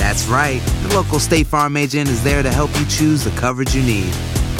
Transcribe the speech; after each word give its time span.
That's 0.00 0.26
right. 0.28 0.62
The 0.88 0.94
local 0.94 1.20
State 1.20 1.46
Farm 1.46 1.76
agent 1.76 2.08
is 2.08 2.24
there 2.24 2.42
to 2.42 2.50
help 2.50 2.70
you 2.78 2.86
choose 2.86 3.22
the 3.22 3.30
coverage 3.38 3.74
you 3.74 3.82
need. 3.82 4.10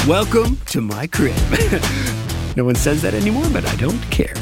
Welcome 0.06 0.58
to 0.66 0.82
my 0.82 1.06
crib. 1.06 1.34
no 2.58 2.64
one 2.64 2.74
says 2.74 3.00
that 3.00 3.14
anymore, 3.14 3.46
but 3.50 3.64
I 3.64 3.74
don't 3.76 4.02
care. 4.10 4.34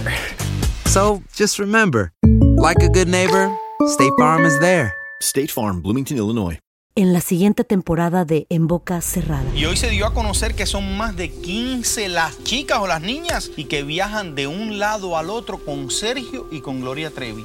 So 0.87 1.23
just 1.33 1.61
remember, 1.61 2.11
like 2.25 2.83
a 2.83 2.89
good 2.89 3.07
neighbor, 3.07 3.49
State 3.87 4.13
Farm 4.19 4.45
is 4.45 4.59
there. 4.59 4.93
State 5.23 5.53
Farm, 5.53 5.83
Bloomington, 5.83 6.17
Illinois. 6.17 6.59
en 6.97 7.13
la 7.13 7.21
siguiente 7.21 7.63
temporada 7.63 8.25
de 8.25 8.49
En 8.51 8.67
Boca 8.67 9.01
Cerrada. 9.01 9.45
Y 9.55 9.67
hoy 9.67 9.77
se 9.77 9.89
dio 9.89 10.05
a 10.05 10.13
conocer 10.13 10.57
que 10.57 10.67
son 10.67 10.97
más 10.97 11.15
de 11.15 11.31
15 11.31 12.09
las 12.09 12.43
chicas 12.43 12.81
o 12.81 12.89
las 12.89 13.01
niñas 13.01 13.53
y 13.57 13.67
que 13.67 13.85
viajan 13.85 14.35
de 14.35 14.49
un 14.49 14.81
lado 14.81 15.17
al 15.17 15.31
otro 15.31 15.59
con 15.65 15.93
Sergio 15.93 16.49
y 16.51 16.61
con 16.61 16.81
Gloria 16.81 17.13
Trevi. 17.13 17.45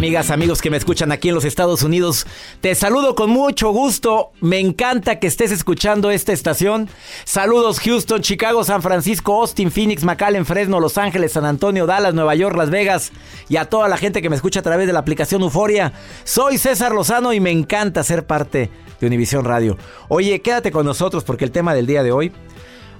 Amigas, 0.00 0.30
amigos 0.30 0.62
que 0.62 0.70
me 0.70 0.78
escuchan 0.78 1.12
aquí 1.12 1.28
en 1.28 1.34
los 1.34 1.44
Estados 1.44 1.82
Unidos, 1.82 2.26
te 2.62 2.74
saludo 2.74 3.14
con 3.14 3.28
mucho 3.28 3.70
gusto. 3.70 4.32
Me 4.40 4.58
encanta 4.58 5.18
que 5.18 5.26
estés 5.26 5.52
escuchando 5.52 6.10
esta 6.10 6.32
estación. 6.32 6.88
Saludos 7.24 7.80
Houston, 7.80 8.22
Chicago, 8.22 8.64
San 8.64 8.80
Francisco, 8.80 9.38
Austin, 9.38 9.70
Phoenix, 9.70 10.02
McAllen, 10.02 10.46
Fresno, 10.46 10.80
Los 10.80 10.96
Ángeles, 10.96 11.32
San 11.32 11.44
Antonio, 11.44 11.84
Dallas, 11.84 12.14
Nueva 12.14 12.34
York, 12.34 12.56
Las 12.56 12.70
Vegas 12.70 13.12
y 13.50 13.58
a 13.58 13.66
toda 13.66 13.88
la 13.88 13.98
gente 13.98 14.22
que 14.22 14.30
me 14.30 14.36
escucha 14.36 14.60
a 14.60 14.62
través 14.62 14.86
de 14.86 14.94
la 14.94 15.00
aplicación 15.00 15.42
Euforia. 15.42 15.92
Soy 16.24 16.56
César 16.56 16.92
Lozano 16.92 17.34
y 17.34 17.40
me 17.40 17.50
encanta 17.50 18.02
ser 18.02 18.24
parte 18.24 18.70
de 19.02 19.06
Univisión 19.06 19.44
Radio. 19.44 19.76
Oye, 20.08 20.40
quédate 20.40 20.72
con 20.72 20.86
nosotros 20.86 21.24
porque 21.24 21.44
el 21.44 21.50
tema 21.50 21.74
del 21.74 21.86
día 21.86 22.02
de 22.02 22.12
hoy 22.12 22.32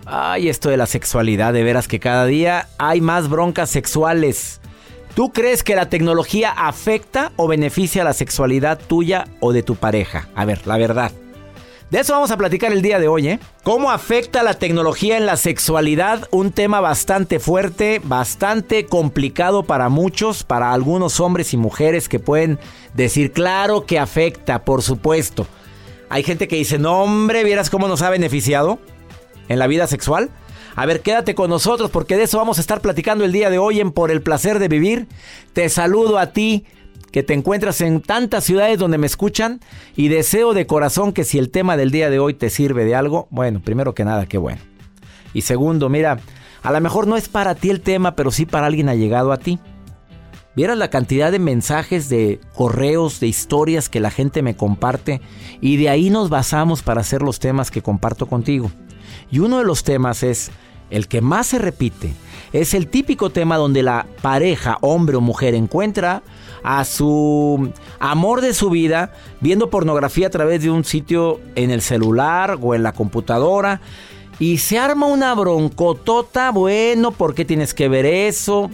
Ay, 0.04 0.48
esto 0.48 0.70
de 0.70 0.76
la 0.76 0.86
sexualidad, 0.86 1.52
de 1.52 1.62
veras 1.62 1.86
que 1.86 2.00
cada 2.00 2.26
día 2.26 2.68
hay 2.78 3.00
más 3.00 3.28
broncas 3.28 3.70
sexuales. 3.70 4.59
¿Tú 5.14 5.32
crees 5.32 5.64
que 5.64 5.74
la 5.74 5.88
tecnología 5.88 6.50
afecta 6.50 7.32
o 7.36 7.48
beneficia 7.48 8.04
la 8.04 8.12
sexualidad 8.12 8.78
tuya 8.78 9.26
o 9.40 9.52
de 9.52 9.62
tu 9.62 9.74
pareja? 9.74 10.28
A 10.34 10.44
ver, 10.44 10.66
la 10.66 10.76
verdad. 10.76 11.12
De 11.90 11.98
eso 11.98 12.12
vamos 12.12 12.30
a 12.30 12.36
platicar 12.36 12.72
el 12.72 12.82
día 12.82 13.00
de 13.00 13.08
hoy, 13.08 13.26
¿eh? 13.26 13.40
¿Cómo 13.64 13.90
afecta 13.90 14.44
la 14.44 14.54
tecnología 14.54 15.16
en 15.16 15.26
la 15.26 15.36
sexualidad? 15.36 16.28
Un 16.30 16.52
tema 16.52 16.80
bastante 16.80 17.40
fuerte, 17.40 18.00
bastante 18.04 18.86
complicado 18.86 19.64
para 19.64 19.88
muchos, 19.88 20.44
para 20.44 20.72
algunos 20.72 21.18
hombres 21.18 21.52
y 21.52 21.56
mujeres 21.56 22.08
que 22.08 22.20
pueden 22.20 22.60
decir, 22.94 23.32
claro 23.32 23.86
que 23.86 23.98
afecta, 23.98 24.64
por 24.64 24.82
supuesto. 24.82 25.48
Hay 26.08 26.22
gente 26.22 26.46
que 26.46 26.56
dice, 26.56 26.78
no 26.78 27.02
hombre, 27.02 27.42
¿vieras 27.42 27.70
cómo 27.70 27.88
nos 27.88 28.02
ha 28.02 28.10
beneficiado 28.10 28.78
en 29.48 29.58
la 29.58 29.66
vida 29.66 29.88
sexual? 29.88 30.30
A 30.76 30.86
ver, 30.86 31.00
quédate 31.00 31.34
con 31.34 31.50
nosotros 31.50 31.90
porque 31.90 32.16
de 32.16 32.24
eso 32.24 32.38
vamos 32.38 32.58
a 32.58 32.60
estar 32.60 32.80
platicando 32.80 33.24
el 33.24 33.32
día 33.32 33.50
de 33.50 33.58
hoy 33.58 33.80
en 33.80 33.92
Por 33.92 34.10
el 34.10 34.22
Placer 34.22 34.58
de 34.58 34.68
Vivir. 34.68 35.08
Te 35.52 35.68
saludo 35.68 36.18
a 36.18 36.32
ti 36.32 36.64
que 37.10 37.22
te 37.22 37.34
encuentras 37.34 37.80
en 37.80 38.00
tantas 38.00 38.44
ciudades 38.44 38.78
donde 38.78 38.98
me 38.98 39.06
escuchan 39.06 39.60
y 39.96 40.08
deseo 40.08 40.54
de 40.54 40.66
corazón 40.66 41.12
que 41.12 41.24
si 41.24 41.38
el 41.38 41.50
tema 41.50 41.76
del 41.76 41.90
día 41.90 42.08
de 42.08 42.20
hoy 42.20 42.34
te 42.34 42.50
sirve 42.50 42.84
de 42.84 42.94
algo, 42.94 43.26
bueno, 43.30 43.60
primero 43.60 43.94
que 43.94 44.04
nada, 44.04 44.26
qué 44.26 44.38
bueno. 44.38 44.60
Y 45.34 45.42
segundo, 45.42 45.88
mira, 45.88 46.20
a 46.62 46.72
lo 46.72 46.80
mejor 46.80 47.06
no 47.06 47.16
es 47.16 47.28
para 47.28 47.54
ti 47.54 47.70
el 47.70 47.80
tema, 47.80 48.14
pero 48.14 48.30
sí 48.30 48.46
para 48.46 48.66
alguien 48.66 48.88
ha 48.88 48.94
llegado 48.94 49.32
a 49.32 49.38
ti. 49.38 49.58
Vieras 50.54 50.78
la 50.78 50.90
cantidad 50.90 51.32
de 51.32 51.38
mensajes, 51.38 52.08
de 52.08 52.40
correos, 52.54 53.20
de 53.20 53.28
historias 53.28 53.88
que 53.88 54.00
la 54.00 54.10
gente 54.10 54.42
me 54.42 54.56
comparte 54.56 55.20
y 55.60 55.76
de 55.76 55.88
ahí 55.88 56.10
nos 56.10 56.28
basamos 56.28 56.82
para 56.82 57.00
hacer 57.00 57.22
los 57.22 57.38
temas 57.38 57.70
que 57.70 57.82
comparto 57.82 58.26
contigo. 58.26 58.70
Y 59.30 59.38
uno 59.38 59.58
de 59.58 59.64
los 59.64 59.84
temas 59.84 60.22
es, 60.22 60.50
el 60.90 61.06
que 61.06 61.20
más 61.20 61.48
se 61.48 61.58
repite, 61.58 62.12
es 62.52 62.74
el 62.74 62.88
típico 62.88 63.30
tema 63.30 63.56
donde 63.56 63.82
la 63.82 64.06
pareja, 64.22 64.78
hombre 64.80 65.16
o 65.16 65.20
mujer, 65.20 65.54
encuentra 65.54 66.22
a 66.62 66.84
su 66.84 67.70
amor 67.98 68.40
de 68.40 68.54
su 68.54 68.70
vida 68.70 69.12
viendo 69.40 69.70
pornografía 69.70 70.26
a 70.26 70.30
través 70.30 70.62
de 70.62 70.70
un 70.70 70.84
sitio 70.84 71.40
en 71.54 71.70
el 71.70 71.80
celular 71.80 72.58
o 72.60 72.74
en 72.74 72.82
la 72.82 72.92
computadora. 72.92 73.80
Y 74.40 74.56
se 74.56 74.78
arma 74.78 75.06
una 75.06 75.34
broncotota, 75.34 76.50
bueno, 76.50 77.10
¿por 77.12 77.34
qué 77.34 77.44
tienes 77.44 77.74
que 77.74 77.90
ver 77.90 78.06
eso? 78.06 78.70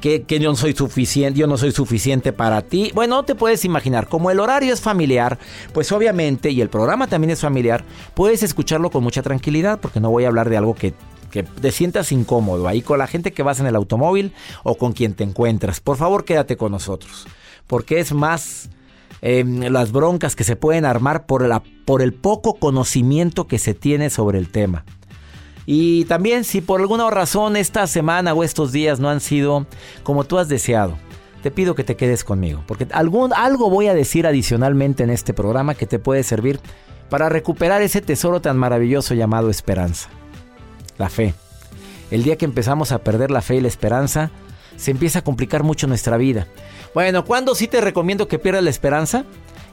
Que, 0.00 0.24
yo 0.28 0.50
no 0.50 0.56
soy 0.56 0.74
suficiente, 0.74 1.38
yo 1.38 1.46
no 1.46 1.56
soy 1.56 1.70
suficiente 1.70 2.32
para 2.32 2.62
ti. 2.62 2.90
Bueno, 2.96 3.14
no 3.14 3.24
te 3.24 3.36
puedes 3.36 3.64
imaginar, 3.64 4.08
como 4.08 4.32
el 4.32 4.40
horario 4.40 4.74
es 4.74 4.80
familiar, 4.80 5.38
pues 5.72 5.92
obviamente, 5.92 6.50
y 6.50 6.60
el 6.60 6.68
programa 6.68 7.06
también 7.06 7.30
es 7.30 7.40
familiar, 7.40 7.84
puedes 8.14 8.42
escucharlo 8.42 8.90
con 8.90 9.04
mucha 9.04 9.22
tranquilidad, 9.22 9.78
porque 9.78 10.00
no 10.00 10.10
voy 10.10 10.24
a 10.24 10.28
hablar 10.28 10.50
de 10.50 10.56
algo 10.56 10.74
que 10.74 10.94
te 11.30 11.70
sientas 11.70 12.10
incómodo 12.10 12.66
ahí 12.66 12.82
con 12.82 12.98
la 12.98 13.06
gente 13.06 13.32
que 13.32 13.44
vas 13.44 13.60
en 13.60 13.66
el 13.66 13.76
automóvil 13.76 14.32
o 14.64 14.74
con 14.76 14.94
quien 14.94 15.14
te 15.14 15.22
encuentras. 15.22 15.78
Por 15.78 15.96
favor, 15.96 16.24
quédate 16.24 16.56
con 16.56 16.72
nosotros, 16.72 17.28
porque 17.68 18.00
es 18.00 18.12
más 18.12 18.68
eh, 19.22 19.44
las 19.44 19.92
broncas 19.92 20.34
que 20.34 20.42
se 20.42 20.56
pueden 20.56 20.84
armar 20.84 21.24
por, 21.24 21.46
la, 21.46 21.62
por 21.84 22.02
el 22.02 22.12
poco 22.12 22.54
conocimiento 22.54 23.46
que 23.46 23.60
se 23.60 23.74
tiene 23.74 24.10
sobre 24.10 24.38
el 24.38 24.50
tema. 24.50 24.84
Y 25.66 26.04
también 26.04 26.44
si 26.44 26.60
por 26.60 26.80
alguna 26.80 27.08
razón 27.10 27.56
esta 27.56 27.86
semana 27.86 28.34
o 28.34 28.44
estos 28.44 28.72
días 28.72 29.00
no 29.00 29.08
han 29.08 29.20
sido 29.20 29.66
como 30.02 30.24
tú 30.24 30.38
has 30.38 30.48
deseado, 30.48 30.96
te 31.42 31.50
pido 31.50 31.74
que 31.74 31.84
te 31.84 31.96
quedes 31.96 32.24
conmigo, 32.24 32.62
porque 32.66 32.86
algún, 32.92 33.32
algo 33.34 33.68
voy 33.68 33.88
a 33.88 33.94
decir 33.94 34.26
adicionalmente 34.26 35.02
en 35.02 35.10
este 35.10 35.34
programa 35.34 35.74
que 35.74 35.86
te 35.86 35.98
puede 35.98 36.22
servir 36.22 36.60
para 37.10 37.28
recuperar 37.28 37.82
ese 37.82 38.00
tesoro 38.00 38.40
tan 38.40 38.56
maravilloso 38.56 39.14
llamado 39.14 39.50
esperanza. 39.50 40.08
La 40.96 41.08
fe. 41.08 41.34
El 42.10 42.22
día 42.22 42.36
que 42.36 42.44
empezamos 42.44 42.92
a 42.92 42.98
perder 42.98 43.30
la 43.30 43.42
fe 43.42 43.56
y 43.56 43.60
la 43.60 43.68
esperanza, 43.68 44.30
se 44.76 44.90
empieza 44.90 45.20
a 45.20 45.24
complicar 45.24 45.62
mucho 45.62 45.86
nuestra 45.86 46.16
vida. 46.16 46.46
Bueno, 46.94 47.24
¿cuándo 47.24 47.54
sí 47.54 47.68
te 47.68 47.80
recomiendo 47.80 48.28
que 48.28 48.38
pierdas 48.38 48.64
la 48.64 48.70
esperanza? 48.70 49.24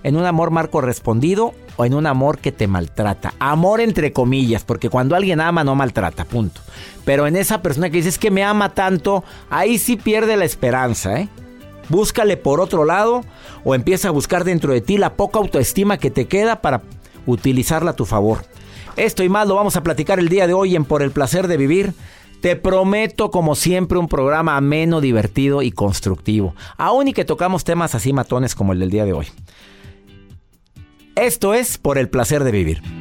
En 0.04 0.16
un 0.16 0.26
amor 0.26 0.52
mal 0.52 0.70
correspondido 0.70 1.54
o 1.78 1.86
en 1.86 1.94
un 1.94 2.08
amor 2.08 2.40
que 2.40 2.52
te 2.52 2.68
maltrata. 2.68 3.34
Amor 3.40 3.82
entre 3.82 4.14
comillas, 4.14 4.64
porque 4.64 4.90
cuando 4.90 5.16
alguien 5.16 5.42
ama 5.42 5.64
no 5.64 5.76
maltrata, 5.76 6.26
punto. 6.26 6.62
Pero 7.06 7.28
en 7.28 7.36
esa 7.36 7.62
persona 7.62 7.90
que 7.90 7.98
dices 7.98 8.18
que 8.18 8.32
me 8.32 8.44
ama 8.44 8.74
tanto, 8.74 9.24
ahí 9.50 9.78
sí 9.78 9.96
pierde 9.96 10.38
la 10.38 10.46
esperanza, 10.46 11.20
¿eh? 11.20 11.30
Búscale 11.90 12.38
por 12.38 12.62
otro 12.62 12.86
lado 12.86 13.24
o 13.64 13.76
empieza 13.76 14.08
a 14.08 14.12
buscar 14.12 14.44
dentro 14.44 14.74
de 14.74 14.82
ti 14.82 14.98
la 14.98 15.16
poca 15.16 15.40
autoestima 15.40 15.98
que 15.98 16.10
te 16.10 16.26
queda 16.26 16.62
para 16.62 16.82
utilizarla 17.26 17.92
a 17.92 17.96
tu 17.96 18.06
favor. 18.06 18.46
Esto 18.96 19.24
y 19.24 19.30
más 19.30 19.48
lo 19.48 19.56
vamos 19.56 19.76
a 19.76 19.84
platicar 19.84 20.20
el 20.20 20.30
día 20.30 20.48
de 20.48 20.54
hoy 20.54 20.76
en 20.76 20.86
Por 20.86 21.02
el 21.02 21.12
Placer 21.12 21.48
de 21.48 21.58
Vivir. 21.58 21.94
Te 22.42 22.56
prometo, 22.56 23.30
como 23.30 23.56
siempre, 23.56 24.00
un 24.00 24.08
programa 24.08 24.58
ameno, 24.58 25.00
divertido 25.00 25.62
y 25.62 25.72
constructivo. 25.72 26.56
Aún 26.78 27.08
y 27.08 27.14
que 27.14 27.24
tocamos 27.24 27.64
temas 27.64 27.94
así 27.94 28.14
matones 28.14 28.56
como 28.56 28.74
el 28.74 28.80
del 28.80 28.90
día 28.90 29.06
de 29.06 29.14
hoy. 29.14 29.28
Esto 31.16 31.54
es 31.54 31.78
Por 31.78 31.98
el 31.98 32.10
Placer 32.10 32.44
de 32.44 32.52
Vivir. 32.52 33.01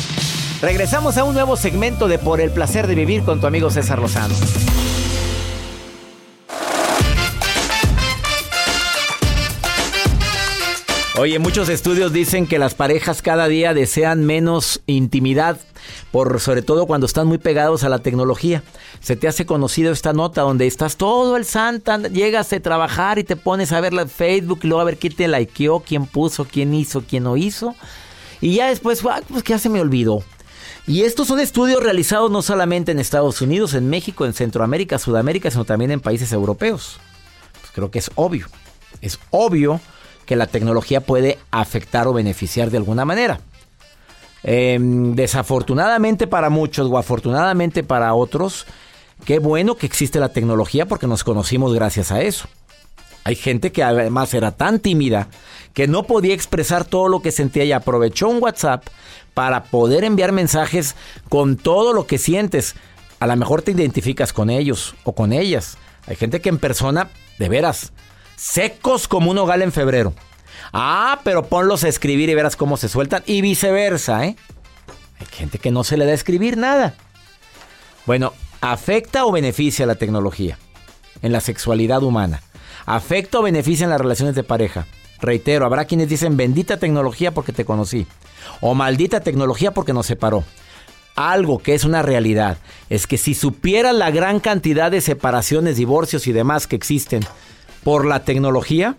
Regresamos 0.61 1.17
a 1.17 1.23
un 1.23 1.33
nuevo 1.33 1.57
segmento 1.57 2.07
de 2.07 2.19
Por 2.19 2.39
el 2.39 2.51
placer 2.51 2.85
de 2.85 2.93
vivir 2.93 3.23
con 3.23 3.41
tu 3.41 3.47
amigo 3.47 3.71
César 3.71 3.97
Lozano. 3.97 4.35
Oye, 11.17 11.39
muchos 11.39 11.67
estudios 11.67 12.13
dicen 12.13 12.45
que 12.45 12.59
las 12.59 12.75
parejas 12.75 13.23
cada 13.23 13.47
día 13.47 13.73
desean 13.73 14.23
menos 14.23 14.83
intimidad, 14.85 15.59
por 16.11 16.39
sobre 16.39 16.61
todo 16.61 16.85
cuando 16.85 17.07
están 17.07 17.25
muy 17.25 17.39
pegados 17.39 17.83
a 17.83 17.89
la 17.89 17.99
tecnología. 17.99 18.61
Se 18.99 19.15
te 19.15 19.27
hace 19.27 19.47
conocido 19.47 19.91
esta 19.91 20.13
nota 20.13 20.41
donde 20.41 20.67
estás 20.67 20.95
todo 20.95 21.37
el 21.37 21.45
santa, 21.45 21.97
llegas 21.97 22.51
de 22.51 22.59
trabajar 22.59 23.17
y 23.17 23.23
te 23.23 23.35
pones 23.35 23.71
a 23.71 23.81
ver 23.81 23.93
la 23.93 24.05
Facebook 24.05 24.59
y 24.61 24.67
luego 24.67 24.81
a 24.81 24.85
ver 24.85 24.97
quién 24.97 25.15
te 25.15 25.27
likeó, 25.27 25.79
quién 25.79 26.05
puso, 26.05 26.45
quién 26.45 26.71
hizo, 26.75 27.01
quién 27.01 27.23
no 27.23 27.35
hizo. 27.35 27.73
Y 28.41 28.55
ya 28.55 28.67
después, 28.67 29.03
ah, 29.09 29.21
pues 29.27 29.43
ya 29.43 29.57
se 29.57 29.69
me 29.69 29.81
olvidó. 29.81 30.23
Y 30.87 31.03
estos 31.03 31.27
son 31.27 31.39
estudios 31.39 31.81
realizados 31.81 32.31
no 32.31 32.41
solamente 32.41 32.91
en 32.91 32.99
Estados 32.99 33.41
Unidos, 33.41 33.73
en 33.73 33.89
México, 33.89 34.25
en 34.25 34.33
Centroamérica, 34.33 34.97
Sudamérica, 34.97 35.51
sino 35.51 35.65
también 35.65 35.91
en 35.91 35.99
países 35.99 36.31
europeos. 36.31 36.97
Pues 37.59 37.71
creo 37.71 37.91
que 37.91 37.99
es 37.99 38.11
obvio. 38.15 38.47
Es 39.01 39.19
obvio 39.29 39.79
que 40.25 40.35
la 40.35 40.47
tecnología 40.47 41.01
puede 41.01 41.39
afectar 41.51 42.07
o 42.07 42.13
beneficiar 42.13 42.71
de 42.71 42.77
alguna 42.77 43.05
manera. 43.05 43.41
Eh, 44.43 44.79
desafortunadamente 44.81 46.25
para 46.25 46.49
muchos 46.49 46.89
o 46.89 46.97
afortunadamente 46.97 47.83
para 47.83 48.13
otros, 48.15 48.65
qué 49.23 49.37
bueno 49.37 49.75
que 49.75 49.85
existe 49.85 50.19
la 50.19 50.29
tecnología 50.29 50.87
porque 50.87 51.05
nos 51.05 51.23
conocimos 51.23 51.73
gracias 51.73 52.11
a 52.11 52.21
eso. 52.21 52.47
Hay 53.23 53.35
gente 53.35 53.71
que 53.71 53.83
además 53.83 54.33
era 54.33 54.51
tan 54.51 54.79
tímida 54.79 55.27
que 55.73 55.87
no 55.87 56.03
podía 56.03 56.33
expresar 56.33 56.85
todo 56.85 57.07
lo 57.07 57.21
que 57.21 57.31
sentía 57.31 57.63
y 57.63 57.71
aprovechó 57.71 58.27
un 58.27 58.41
WhatsApp 58.41 58.87
para 59.33 59.63
poder 59.63 60.03
enviar 60.03 60.31
mensajes 60.31 60.95
con 61.29 61.55
todo 61.55 61.93
lo 61.93 62.07
que 62.07 62.17
sientes. 62.17 62.75
A 63.19 63.27
lo 63.27 63.35
mejor 63.35 63.61
te 63.61 63.71
identificas 63.71 64.33
con 64.33 64.49
ellos 64.49 64.95
o 65.03 65.13
con 65.13 65.33
ellas. 65.33 65.77
Hay 66.07 66.15
gente 66.15 66.41
que 66.41 66.49
en 66.49 66.57
persona, 66.57 67.09
de 67.37 67.47
veras, 67.47 67.93
secos 68.35 69.07
como 69.07 69.29
un 69.29 69.37
hogal 69.37 69.61
en 69.61 69.71
febrero. 69.71 70.13
Ah, 70.73 71.19
pero 71.23 71.45
ponlos 71.45 71.83
a 71.83 71.89
escribir 71.89 72.29
y 72.29 72.35
verás 72.35 72.55
cómo 72.55 72.75
se 72.77 72.89
sueltan. 72.89 73.23
Y 73.27 73.41
viceversa, 73.41 74.25
¿eh? 74.25 74.35
Hay 75.19 75.27
gente 75.27 75.59
que 75.59 75.69
no 75.69 75.83
se 75.83 75.97
le 75.97 76.05
da 76.05 76.11
a 76.11 76.15
escribir 76.15 76.57
nada. 76.57 76.95
Bueno, 78.07 78.33
¿afecta 78.61 79.25
o 79.25 79.31
beneficia 79.31 79.85
la 79.85 79.95
tecnología 79.95 80.57
en 81.21 81.31
la 81.31 81.39
sexualidad 81.39 82.01
humana? 82.01 82.41
¿Afecta 82.85 83.39
o 83.39 83.43
beneficia 83.43 83.83
en 83.83 83.89
las 83.89 84.01
relaciones 84.01 84.35
de 84.35 84.43
pareja? 84.43 84.87
Reitero, 85.19 85.65
habrá 85.65 85.85
quienes 85.85 86.09
dicen 86.09 86.37
bendita 86.37 86.77
tecnología 86.77 87.31
porque 87.31 87.53
te 87.53 87.65
conocí. 87.65 88.07
O 88.59 88.73
maldita 88.73 89.19
tecnología 89.21 89.71
porque 89.71 89.93
nos 89.93 90.07
separó. 90.07 90.43
Algo 91.15 91.59
que 91.59 91.75
es 91.75 91.83
una 91.83 92.01
realidad 92.01 92.57
es 92.89 93.05
que 93.05 93.17
si 93.17 93.33
supieras 93.35 93.93
la 93.93 94.11
gran 94.11 94.39
cantidad 94.39 94.89
de 94.89 95.01
separaciones, 95.01 95.77
divorcios 95.77 96.25
y 96.25 96.31
demás 96.31 96.67
que 96.67 96.75
existen 96.75 97.21
por 97.83 98.05
la 98.05 98.23
tecnología, 98.23 98.97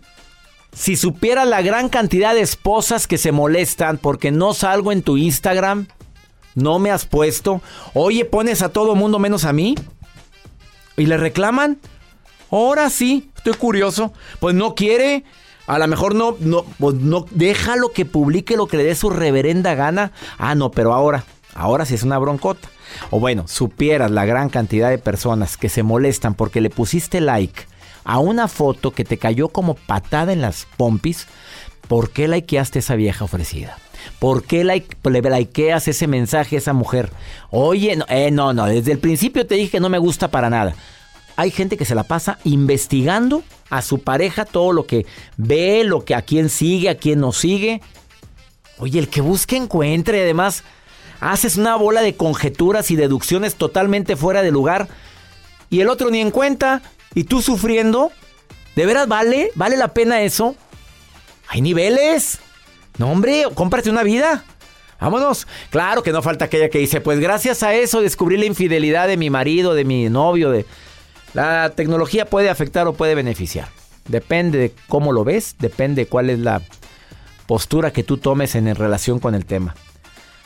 si 0.72 0.96
supieras 0.96 1.48
la 1.48 1.62
gran 1.62 1.88
cantidad 1.88 2.34
de 2.34 2.42
esposas 2.42 3.06
que 3.06 3.18
se 3.18 3.32
molestan 3.32 3.98
porque 3.98 4.30
no 4.30 4.54
salgo 4.54 4.92
en 4.92 5.02
tu 5.02 5.16
Instagram, 5.16 5.86
no 6.54 6.78
me 6.78 6.90
has 6.90 7.06
puesto, 7.06 7.62
oye, 7.94 8.24
pones 8.24 8.62
a 8.62 8.70
todo 8.70 8.94
mundo 8.94 9.18
menos 9.18 9.44
a 9.44 9.52
mí, 9.52 9.74
y 10.96 11.06
le 11.06 11.16
reclaman, 11.16 11.78
ahora 12.50 12.90
sí, 12.90 13.30
estoy 13.42 13.54
curioso, 13.54 14.12
pues 14.38 14.54
no 14.54 14.76
quiere, 14.76 15.24
a 15.66 15.78
lo 15.78 15.88
mejor 15.88 16.14
no, 16.14 16.36
no, 16.38 16.64
pues 16.78 16.94
no, 16.94 17.26
déjalo 17.32 17.92
que 17.92 18.04
publique 18.04 18.56
lo 18.56 18.68
que 18.68 18.76
le 18.76 18.84
dé 18.84 18.94
su 18.94 19.10
reverenda 19.10 19.74
gana, 19.74 20.12
ah, 20.38 20.54
no, 20.54 20.70
pero 20.70 20.94
ahora, 20.94 21.24
ahora 21.54 21.84
sí 21.84 21.94
es 21.94 22.04
una 22.04 22.18
broncota. 22.18 22.68
O 23.10 23.18
bueno, 23.18 23.48
supieras 23.48 24.10
la 24.10 24.26
gran 24.26 24.48
cantidad 24.48 24.90
de 24.90 24.98
personas 24.98 25.56
que 25.56 25.68
se 25.68 25.82
molestan 25.82 26.34
porque 26.34 26.60
le 26.60 26.70
pusiste 26.70 27.20
like 27.20 27.66
a 28.04 28.18
una 28.18 28.48
foto 28.48 28.90
que 28.92 29.04
te 29.04 29.18
cayó 29.18 29.48
como 29.48 29.74
patada 29.74 30.32
en 30.32 30.40
las 30.40 30.66
pompis, 30.76 31.26
¿por 31.88 32.10
qué 32.10 32.28
likeaste 32.28 32.78
esa 32.78 32.94
vieja 32.94 33.24
ofrecida? 33.24 33.76
¿Por 34.18 34.44
qué 34.44 34.62
like, 34.62 34.96
le 35.08 35.20
likeas 35.20 35.88
ese 35.88 36.06
mensaje 36.06 36.56
a 36.56 36.58
esa 36.58 36.72
mujer? 36.74 37.10
Oye, 37.50 37.96
no, 37.96 38.04
eh, 38.08 38.30
no, 38.30 38.52
no, 38.52 38.66
desde 38.66 38.92
el 38.92 38.98
principio 38.98 39.46
te 39.46 39.56
dije 39.56 39.72
que 39.72 39.80
no 39.80 39.88
me 39.88 39.98
gusta 39.98 40.30
para 40.30 40.50
nada. 40.50 40.74
Hay 41.36 41.50
gente 41.50 41.76
que 41.76 41.84
se 41.84 41.94
la 41.94 42.04
pasa 42.04 42.38
investigando 42.44 43.42
a 43.70 43.82
su 43.82 44.00
pareja 44.00 44.44
todo 44.44 44.72
lo 44.72 44.86
que 44.86 45.06
ve, 45.36 45.84
lo 45.84 46.04
que 46.04 46.14
a 46.14 46.22
quién 46.22 46.48
sigue, 46.48 46.88
a 46.88 46.96
quién 46.96 47.20
no 47.20 47.32
sigue. 47.32 47.80
Oye, 48.78 48.98
el 48.98 49.08
que 49.08 49.20
busque 49.20 49.56
encuentre, 49.56 50.22
además, 50.22 50.64
haces 51.20 51.56
una 51.56 51.76
bola 51.76 52.02
de 52.02 52.16
conjeturas 52.16 52.90
y 52.90 52.96
deducciones 52.96 53.54
totalmente 53.54 54.16
fuera 54.16 54.42
de 54.42 54.50
lugar 54.50 54.88
y 55.70 55.80
el 55.80 55.88
otro 55.88 56.10
ni 56.10 56.20
en 56.20 56.30
cuenta 56.30 56.82
y 57.14 57.24
tú 57.24 57.40
sufriendo. 57.40 58.12
¿De 58.76 58.86
veras 58.86 59.08
vale? 59.08 59.50
¿Vale 59.54 59.76
la 59.76 59.88
pena 59.88 60.22
eso? 60.22 60.54
Hay 61.48 61.60
niveles. 61.60 62.38
No, 62.98 63.10
hombre, 63.10 63.44
cómprate 63.54 63.90
una 63.90 64.02
vida. 64.02 64.44
Vámonos. 65.00 65.46
Claro 65.70 66.02
que 66.02 66.12
no 66.12 66.22
falta 66.22 66.44
aquella 66.44 66.68
que 66.68 66.78
dice, 66.78 67.00
pues 67.00 67.18
gracias 67.20 67.62
a 67.62 67.74
eso 67.74 68.00
descubrí 68.00 68.36
la 68.36 68.44
infidelidad 68.44 69.08
de 69.08 69.16
mi 69.16 69.30
marido, 69.30 69.74
de 69.74 69.84
mi 69.84 70.08
novio, 70.08 70.50
de... 70.50 70.64
La 71.34 71.70
tecnología 71.70 72.26
puede 72.26 72.50
afectar 72.50 72.86
o 72.86 72.92
puede 72.92 73.14
beneficiar. 73.14 73.68
Depende 74.08 74.58
de 74.58 74.72
cómo 74.88 75.12
lo 75.12 75.24
ves, 75.24 75.56
depende 75.58 76.02
de 76.02 76.08
cuál 76.08 76.30
es 76.30 76.38
la 76.38 76.60
postura 77.46 77.92
que 77.92 78.02
tú 78.02 78.18
tomes 78.18 78.54
en 78.54 78.74
relación 78.74 79.18
con 79.18 79.34
el 79.34 79.44
tema. 79.44 79.74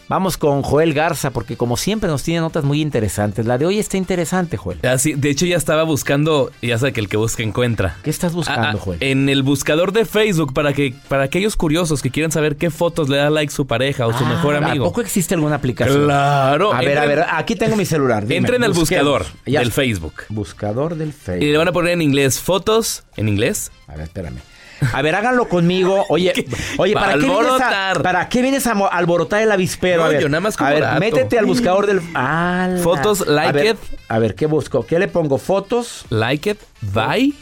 Vamos 0.08 0.36
con 0.36 0.62
Joel 0.62 0.94
Garza, 0.94 1.30
porque 1.30 1.56
como 1.56 1.76
siempre 1.76 2.08
nos 2.08 2.22
tiene 2.22 2.40
notas 2.40 2.62
muy 2.62 2.80
interesantes. 2.80 3.44
La 3.44 3.58
de 3.58 3.66
hoy 3.66 3.80
está 3.80 3.96
interesante, 3.96 4.56
Joel. 4.56 4.78
Ah, 4.84 4.98
sí, 4.98 5.14
de 5.14 5.30
hecho 5.30 5.46
ya 5.46 5.56
estaba 5.56 5.82
buscando, 5.82 6.52
ya 6.62 6.78
sabe 6.78 6.92
que 6.92 7.00
el 7.00 7.08
que 7.08 7.16
busca 7.16 7.42
encuentra. 7.42 7.96
¿Qué 8.04 8.10
estás 8.10 8.32
buscando, 8.32 8.68
Ah, 8.68 8.72
ah, 8.76 8.78
Joel? 8.78 8.98
En 9.02 9.28
el 9.28 9.42
buscador 9.42 9.90
de 9.92 10.04
Facebook, 10.04 10.52
para 10.52 10.72
que 10.72 10.94
para 11.08 11.24
aquellos 11.24 11.56
curiosos 11.56 12.02
que 12.02 12.10
quieran 12.10 12.30
saber 12.30 12.54
qué 12.56 12.70
fotos 12.70 13.08
le 13.08 13.16
da 13.16 13.30
like 13.30 13.52
su 13.52 13.66
pareja 13.66 14.06
o 14.06 14.16
su 14.16 14.24
Ah, 14.24 14.28
mejor 14.28 14.54
amigo. 14.54 14.84
¿A 14.84 14.88
poco 14.88 15.00
existe 15.00 15.34
alguna 15.34 15.56
aplicación? 15.56 16.04
Claro. 16.04 16.72
A 16.72 16.80
ver, 16.82 16.98
a 16.98 17.06
ver, 17.06 17.24
aquí 17.28 17.56
tengo 17.56 17.74
mi 17.74 17.84
celular. 17.84 18.22
dime, 18.24 18.36
Entren 18.36 18.62
al 18.62 18.72
busquemos. 18.74 19.04
buscador 19.08 19.26
Ya 19.44 19.58
del. 19.60 19.72
Facebook. 19.72 20.14
Buscador 20.28 20.94
del 20.94 21.08
Y 21.08 21.12
Facebook. 21.12 21.50
le 21.50 21.58
van 21.58 21.66
a 21.68 21.72
poner 21.72 21.92
en 21.94 22.02
inglés 22.02 22.40
fotos. 22.40 23.02
¿En 23.16 23.28
inglés? 23.28 23.72
A 23.88 23.92
ver, 23.96 24.02
espérame. 24.02 24.38
A 24.92 25.02
ver, 25.02 25.14
háganlo 25.14 25.48
conmigo. 25.48 26.04
Oye, 26.08 26.32
oye, 26.78 26.94
Va 26.94 27.00
a 27.00 27.04
¿para 27.04 27.18
qué, 27.18 27.26
vienes 27.26 27.60
a. 27.60 27.92
¿para 28.02 28.28
qué 28.28 28.42
vienes 28.42 28.66
a 28.66 28.72
alborotar 28.72 29.42
el 29.42 29.50
avispero? 29.52 29.98
No, 30.02 30.04
a 30.04 30.08
ver, 30.10 30.20
yo 30.22 30.28
nada 30.28 30.40
más 30.40 30.56
como 30.56 30.70
A 30.70 30.72
ver, 30.74 31.00
métete 31.00 31.38
al 31.38 31.46
buscador 31.46 31.86
del... 31.86 32.00
Ah, 32.14 32.68
la- 32.70 32.82
Fotos, 32.82 33.22
a 33.22 33.30
like 33.30 33.52
ver, 33.52 33.66
it. 33.66 33.76
A 34.08 34.18
ver, 34.18 34.34
¿qué 34.34 34.46
busco? 34.46 34.84
¿Qué 34.86 34.98
le 34.98 35.08
pongo? 35.08 35.38
Fotos, 35.38 36.04
Like 36.10 36.50
it, 36.50 36.58
bye. 36.80 37.32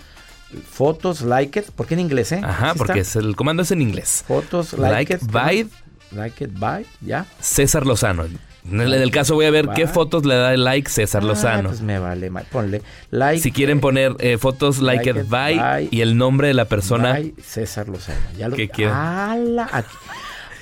fotos, 0.71 1.23
like 1.23 1.59
it. 1.59 1.67
¿Por 1.71 1.87
qué 1.87 1.95
en 1.95 2.01
inglés, 2.01 2.33
eh? 2.33 2.41
Ajá, 2.43 2.73
¿Sí 2.73 2.79
porque 2.79 3.01
es 3.01 3.17
el 3.17 3.35
comando 3.37 3.63
es 3.63 3.71
en 3.71 3.83
inglés. 3.83 4.25
Fotos, 4.27 4.73
like, 4.75 4.95
Like, 4.95 5.15
it. 5.15 5.23
bye, 5.31 5.67
Like 6.13 6.45
it, 6.45 6.51
bye, 6.53 6.87
ya. 7.01 7.27
César 7.41 7.85
Lozano. 7.87 8.25
En 8.71 8.81
el, 8.81 9.11
caso 9.11 9.35
voy 9.35 9.45
a 9.45 9.51
ver 9.51 9.69
qué 9.75 9.85
Bye. 9.85 9.93
fotos 9.93 10.25
le 10.25 10.35
da 10.37 10.55
el 10.55 10.65
like 10.65 10.89
César 10.91 11.23
Ah, 11.23 11.27
Lozano. 11.27 11.69
pues 11.69 11.83
me 11.83 11.99
vale, 11.99 12.31
mal. 12.31 12.47
ponle 12.51 12.83
like. 13.11 13.41
si 13.43 13.53
quieren 13.53 13.79
poner 13.81 14.17
eh, 14.21 14.39
fotos 14.39 14.79
like, 14.79 15.13
like 15.13 15.21
it, 15.21 15.29
bye, 15.29 15.59
bye. 15.61 15.89
y 15.91 16.01
el 16.01 16.17
nombre 16.17 16.49
de 16.49 16.55
la 16.55 16.65
persona. 16.65 17.19
César 17.45 17.89
Lozano. 17.89 18.19
Ya 18.39 18.49
lo 18.49 18.57
¿Qué 18.57 18.69
quieren? 18.71 18.95
¡Hala! 18.95 19.69
Aquí, 19.71 19.95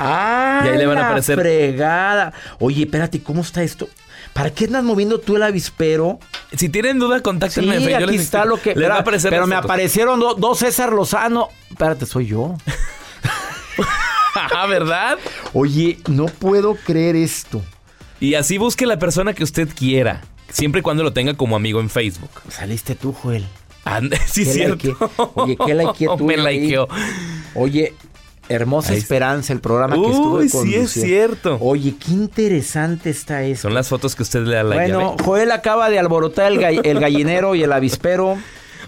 Ah, 0.01 0.63
Y 0.65 0.69
ahí 0.71 0.79
le 0.79 0.87
van 0.87 0.99
a 0.99 1.09
aparecer- 1.11 1.39
fregada. 1.39 2.33
Oye, 2.59 2.83
espérate, 2.85 3.23
¿cómo 3.23 3.43
está 3.43 3.63
esto? 3.63 3.89
¿Para 4.33 4.51
qué 4.51 4.65
andas 4.65 4.83
moviendo 4.83 5.21
tú 5.21 5.37
el 5.37 5.43
avispero? 5.45 6.19
Si 6.57 6.69
tienen 6.71 6.99
duda, 6.99 7.19
Sí, 7.19 7.23
contáctenme. 7.23 7.81
Yo 7.81 7.97
aquí 7.99 8.07
les 8.07 8.23
está 8.23 8.45
lo 8.45 8.57
que... 8.61 8.75
Les 8.75 8.91
va 8.91 8.97
a 8.97 9.01
aparecer 9.01 9.31
pero 9.31 9.47
me 9.47 9.55
fotos. 9.55 9.71
aparecieron 9.71 10.19
do- 10.19 10.35
dos 10.35 10.59
César 10.59 10.93
Lozano. 10.93 11.51
Espérate, 11.71 12.05
soy 12.07 12.27
yo. 12.27 12.57
Ah, 14.35 14.67
¿verdad? 14.67 15.19
Oye, 15.53 15.99
no 16.09 16.27
puedo 16.27 16.75
creer 16.75 17.17
esto. 17.17 17.63
Y 18.23 18.35
así 18.37 18.57
busque 18.57 18.87
la 18.87 19.01
persona 19.01 19.35
que 19.35 19.43
usted 19.43 19.69
quiera. 19.75 20.21
Siempre 20.49 20.79
y 20.79 20.83
cuando 20.83 21.03
lo 21.03 21.13
tenga 21.13 21.35
como 21.35 21.57
amigo 21.57 21.81
en 21.81 21.91
Facebook. 21.91 22.31
Saliste 22.49 22.95
tú, 22.95 23.13
Joel. 23.13 23.45
Anda, 23.85 24.17
sí, 24.27 24.45
¿Qué 24.45 24.53
cierto. 24.53 25.11
Oye, 25.35 25.57
¿qué 25.57 25.75
likeé 25.75 26.07
tú 26.17 26.25
Me 26.25 26.37
likeó. 26.37 26.87
Oye, 27.57 27.95
Hermosa 28.49 28.95
Esperanza, 28.95 29.53
el 29.53 29.61
programa 29.61 29.97
que 29.97 30.09
estuve 30.09 30.43
Uy, 30.45 30.49
sí 30.49 30.75
es 30.77 30.93
cierto. 30.93 31.59
Oye, 31.61 31.97
qué 31.99 32.13
interesante 32.13 33.11
está 33.11 33.43
esto. 33.43 33.63
Son 33.63 33.75
las 33.75 33.89
fotos 33.89 34.15
que 34.15 34.23
usted 34.23 34.43
le 34.47 34.55
da 34.55 34.63
like. 34.63 34.89
¿ya 34.91 34.95
Bueno? 34.99 35.17
Joel 35.25 35.51
acaba 35.51 35.91
de 35.91 35.99
alborotar 35.99 36.53
el, 36.53 36.59
gall- 36.61 36.81
el 36.85 37.01
gallinero 37.01 37.57
y 37.57 37.65
el 37.65 37.73
avispero. 37.73 38.39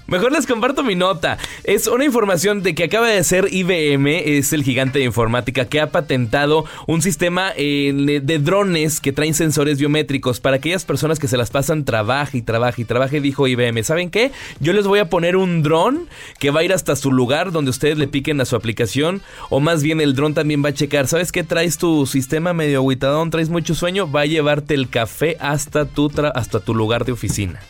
Mejor 0.06 0.32
les 0.32 0.46
comparto 0.46 0.84
mi 0.84 0.94
nota. 0.94 1.38
Es 1.64 1.86
una 1.86 2.04
información 2.04 2.62
de 2.62 2.74
que 2.74 2.84
acaba 2.84 3.08
de 3.08 3.24
ser 3.24 3.48
IBM, 3.50 4.06
es 4.06 4.52
el 4.52 4.62
gigante 4.62 4.98
de 4.98 5.06
informática, 5.06 5.64
que 5.64 5.80
ha 5.80 5.90
patentado 5.90 6.66
un 6.86 7.00
sistema 7.00 7.52
eh, 7.56 8.20
de 8.22 8.38
drones 8.38 9.00
que 9.00 9.12
traen 9.12 9.32
sensores 9.32 9.78
biométricos 9.78 10.40
para 10.40 10.56
aquellas 10.56 10.84
personas 10.84 11.18
que 11.18 11.26
se 11.26 11.38
las 11.38 11.50
pasan 11.50 11.86
trabaja 11.86 12.36
y 12.36 12.42
trabaja 12.42 12.82
y 12.82 12.84
trabaja. 12.84 13.16
Y 13.16 13.20
dijo 13.20 13.48
IBM, 13.48 13.82
¿saben 13.82 14.10
qué? 14.10 14.30
Yo 14.60 14.74
les 14.74 14.86
voy 14.86 14.98
a 14.98 15.08
poner 15.08 15.36
un 15.36 15.62
dron 15.62 16.06
que 16.38 16.50
va 16.50 16.60
a 16.60 16.64
ir 16.64 16.74
hasta 16.74 16.96
su 16.96 17.10
lugar 17.10 17.50
donde 17.50 17.70
ustedes 17.70 17.96
le 17.96 18.06
piquen 18.06 18.38
a 18.42 18.44
su 18.44 18.56
aplicación. 18.56 19.22
O 19.48 19.60
más 19.60 19.82
bien 19.82 20.02
el 20.02 20.14
dron 20.14 20.34
también 20.34 20.62
va 20.62 20.68
a 20.68 20.74
checar, 20.74 21.06
¿sabes 21.06 21.32
qué? 21.32 21.44
Traes 21.44 21.78
tu 21.78 22.04
sistema 22.04 22.52
medio 22.52 22.80
aguitadón, 22.80 23.30
traes 23.30 23.48
mucho 23.48 23.74
sueño, 23.74 24.10
va 24.10 24.20
a 24.20 24.26
llevarte 24.26 24.74
el 24.74 24.90
café 24.90 25.38
hasta 25.40 25.86
tu, 25.86 26.12
hasta 26.34 26.60
tu 26.60 26.74
lugar 26.74 27.06
de 27.06 27.12
oficina, 27.12 27.60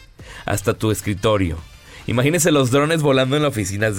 hasta 0.47 0.75
tu 0.75 0.91
escritorio. 0.91 1.74
Imagínense 2.07 2.53
los 2.53 2.71
drones 2.71 3.01
volando 3.03 3.37
en 3.37 3.43
la 3.43 3.49
oficina. 3.49 3.91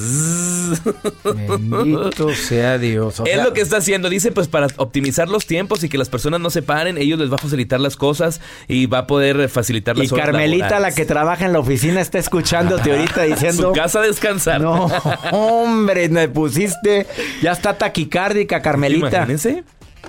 Bendito 1.23 2.33
sea 2.35 2.77
Dios. 2.77 3.19
O 3.19 3.25
es 3.25 3.43
lo 3.43 3.53
que 3.53 3.61
está 3.61 3.77
haciendo. 3.77 4.09
Dice, 4.09 4.31
pues 4.31 4.47
para 4.47 4.67
optimizar 4.77 5.27
los 5.27 5.47
tiempos 5.47 5.83
y 5.83 5.89
que 5.89 5.97
las 5.97 6.09
personas 6.09 6.39
no 6.39 6.49
se 6.49 6.61
paren, 6.61 6.97
ellos 6.97 7.17
les 7.19 7.31
va 7.31 7.35
a 7.35 7.39
facilitar 7.39 7.79
las 7.79 7.95
cosas 7.95 8.41
y 8.67 8.85
va 8.85 8.99
a 8.99 9.07
poder 9.07 9.49
facilitar 9.49 9.97
las 9.97 10.11
Y 10.11 10.13
horas 10.13 10.27
Carmelita, 10.27 10.79
la 10.79 10.91
que 10.91 11.05
trabaja 11.05 11.45
en 11.45 11.53
la 11.53 11.59
oficina, 11.59 11.99
está 11.99 12.19
escuchándote 12.19 12.91
ahorita 12.91 13.23
diciendo... 13.23 13.69
Su 13.69 13.73
casa 13.73 13.99
a 13.99 14.03
descansar. 14.03 14.61
No, 14.61 14.85
hombre, 15.31 16.09
me 16.09 16.27
pusiste... 16.29 17.07
Ya 17.41 17.53
está 17.53 17.77
taquicárdica, 17.77 18.61
Carmelita. 18.61 19.07
Imagínense. 19.07 19.63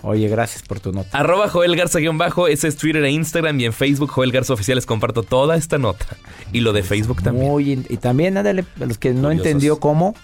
Oye, 0.08 0.28
gracias 0.28 0.62
por 0.62 0.78
tu 0.78 0.92
nota. 0.92 1.18
Arroba 1.18 1.48
Joel 1.48 1.74
Garza 1.74 1.98
guion 1.98 2.16
bajo, 2.16 2.46
ese 2.46 2.68
es 2.68 2.76
Twitter 2.76 3.02
e 3.04 3.10
Instagram 3.10 3.58
y 3.58 3.64
en 3.64 3.72
Facebook 3.72 4.08
Joel 4.10 4.30
Garza 4.30 4.52
Oficial 4.54 4.76
les 4.76 4.86
comparto 4.86 5.24
toda 5.24 5.56
esta 5.56 5.78
nota. 5.78 6.06
Y 6.52 6.60
lo 6.60 6.72
de 6.72 6.84
Facebook 6.84 7.24
también. 7.24 7.48
Muy 7.48 7.72
y 7.88 7.96
también, 7.96 8.36
ándale, 8.38 8.64
a 8.80 8.84
los 8.86 8.98
que 8.98 9.10
no 9.12 9.22
Curiosos. 9.22 9.46
entendió 9.46 9.80
cómo, 9.80 10.14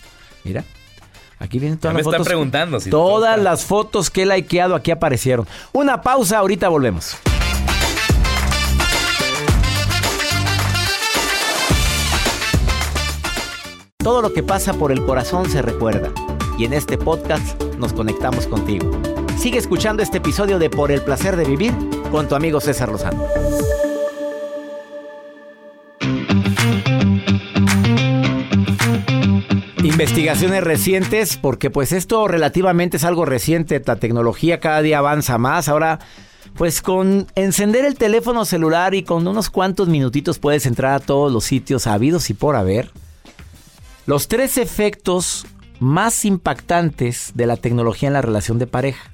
mira, 0.45 0.63
aquí 1.41 1.59
vienen 1.59 1.79
todas 1.81 1.95
Ya 1.95 1.95
me 1.95 1.99
las 1.99 2.07
están 2.07 2.19
fotos. 2.21 2.29
preguntando 2.29 2.79
si 2.79 2.91
todas 2.91 3.31
está- 3.39 3.43
las 3.43 3.65
fotos 3.65 4.09
que 4.11 4.23
he 4.23 4.27
likeado 4.27 4.77
aquí 4.77 4.93
aparecieron. 4.93 5.49
Una 5.73 6.01
pausa, 6.01 6.39
ahorita 6.39 6.69
volvemos. 6.69 7.17
Todo 13.99 14.21
lo 14.21 14.33
que 14.33 14.43
pasa 14.43 14.73
por 14.75 14.91
el 14.93 15.05
corazón 15.05 15.49
se 15.49 15.63
recuerda. 15.63 16.11
Y 16.59 16.65
en 16.65 16.73
este 16.73 16.99
podcast 16.99 17.61
nos 17.79 17.93
conectamos 17.93 18.47
contigo. 18.47 18.91
Sigue 19.43 19.59
escuchando 19.59 20.05
este 20.05 20.19
episodio 20.19 20.61
de 20.61 20.71
Por 20.71 20.93
el 20.93 21.03
placer 21.03 21.35
de 21.35 21.45
vivir 21.45 21.75
con 22.13 22.29
tu 22.29 22.37
amigo 22.37 22.61
César 22.61 22.89
Lozano. 22.91 23.27
Investigaciones 29.83 30.63
recientes, 30.63 31.37
porque 31.37 31.71
pues 31.71 31.91
esto 31.91 32.29
relativamente 32.29 32.99
es 32.99 33.05
algo 33.05 33.25
reciente, 33.25 33.83
la 33.85 33.97
tecnología 33.97 34.61
cada 34.61 34.81
día 34.81 34.99
avanza 34.99 35.39
más. 35.39 35.69
Ahora, 35.69 35.99
pues 36.55 36.81
con 36.81 37.27
encender 37.35 37.85
el 37.85 37.97
teléfono 37.97 38.45
celular 38.45 38.95
y 38.95 39.03
con 39.03 39.27
unos 39.27 39.51
cuantos 39.51 39.89
minutitos 39.89 40.39
puedes 40.39 40.67
entrar 40.67 40.93
a 40.93 41.01
todos 41.01 41.33
los 41.33 41.43
sitios 41.43 41.89
habidos 41.89 42.31
y 42.31 42.35
por 42.35 42.55
haber. 42.55 42.93
Los 44.07 44.29
tres 44.29 44.57
efectos 44.57 45.47
más 45.81 46.25
impactantes 46.25 47.33
de 47.35 47.47
la 47.47 47.57
tecnología 47.57 48.07
en 48.07 48.13
la 48.13 48.23
relación 48.23 48.61
de 48.61 48.69
pareja. 48.69 49.12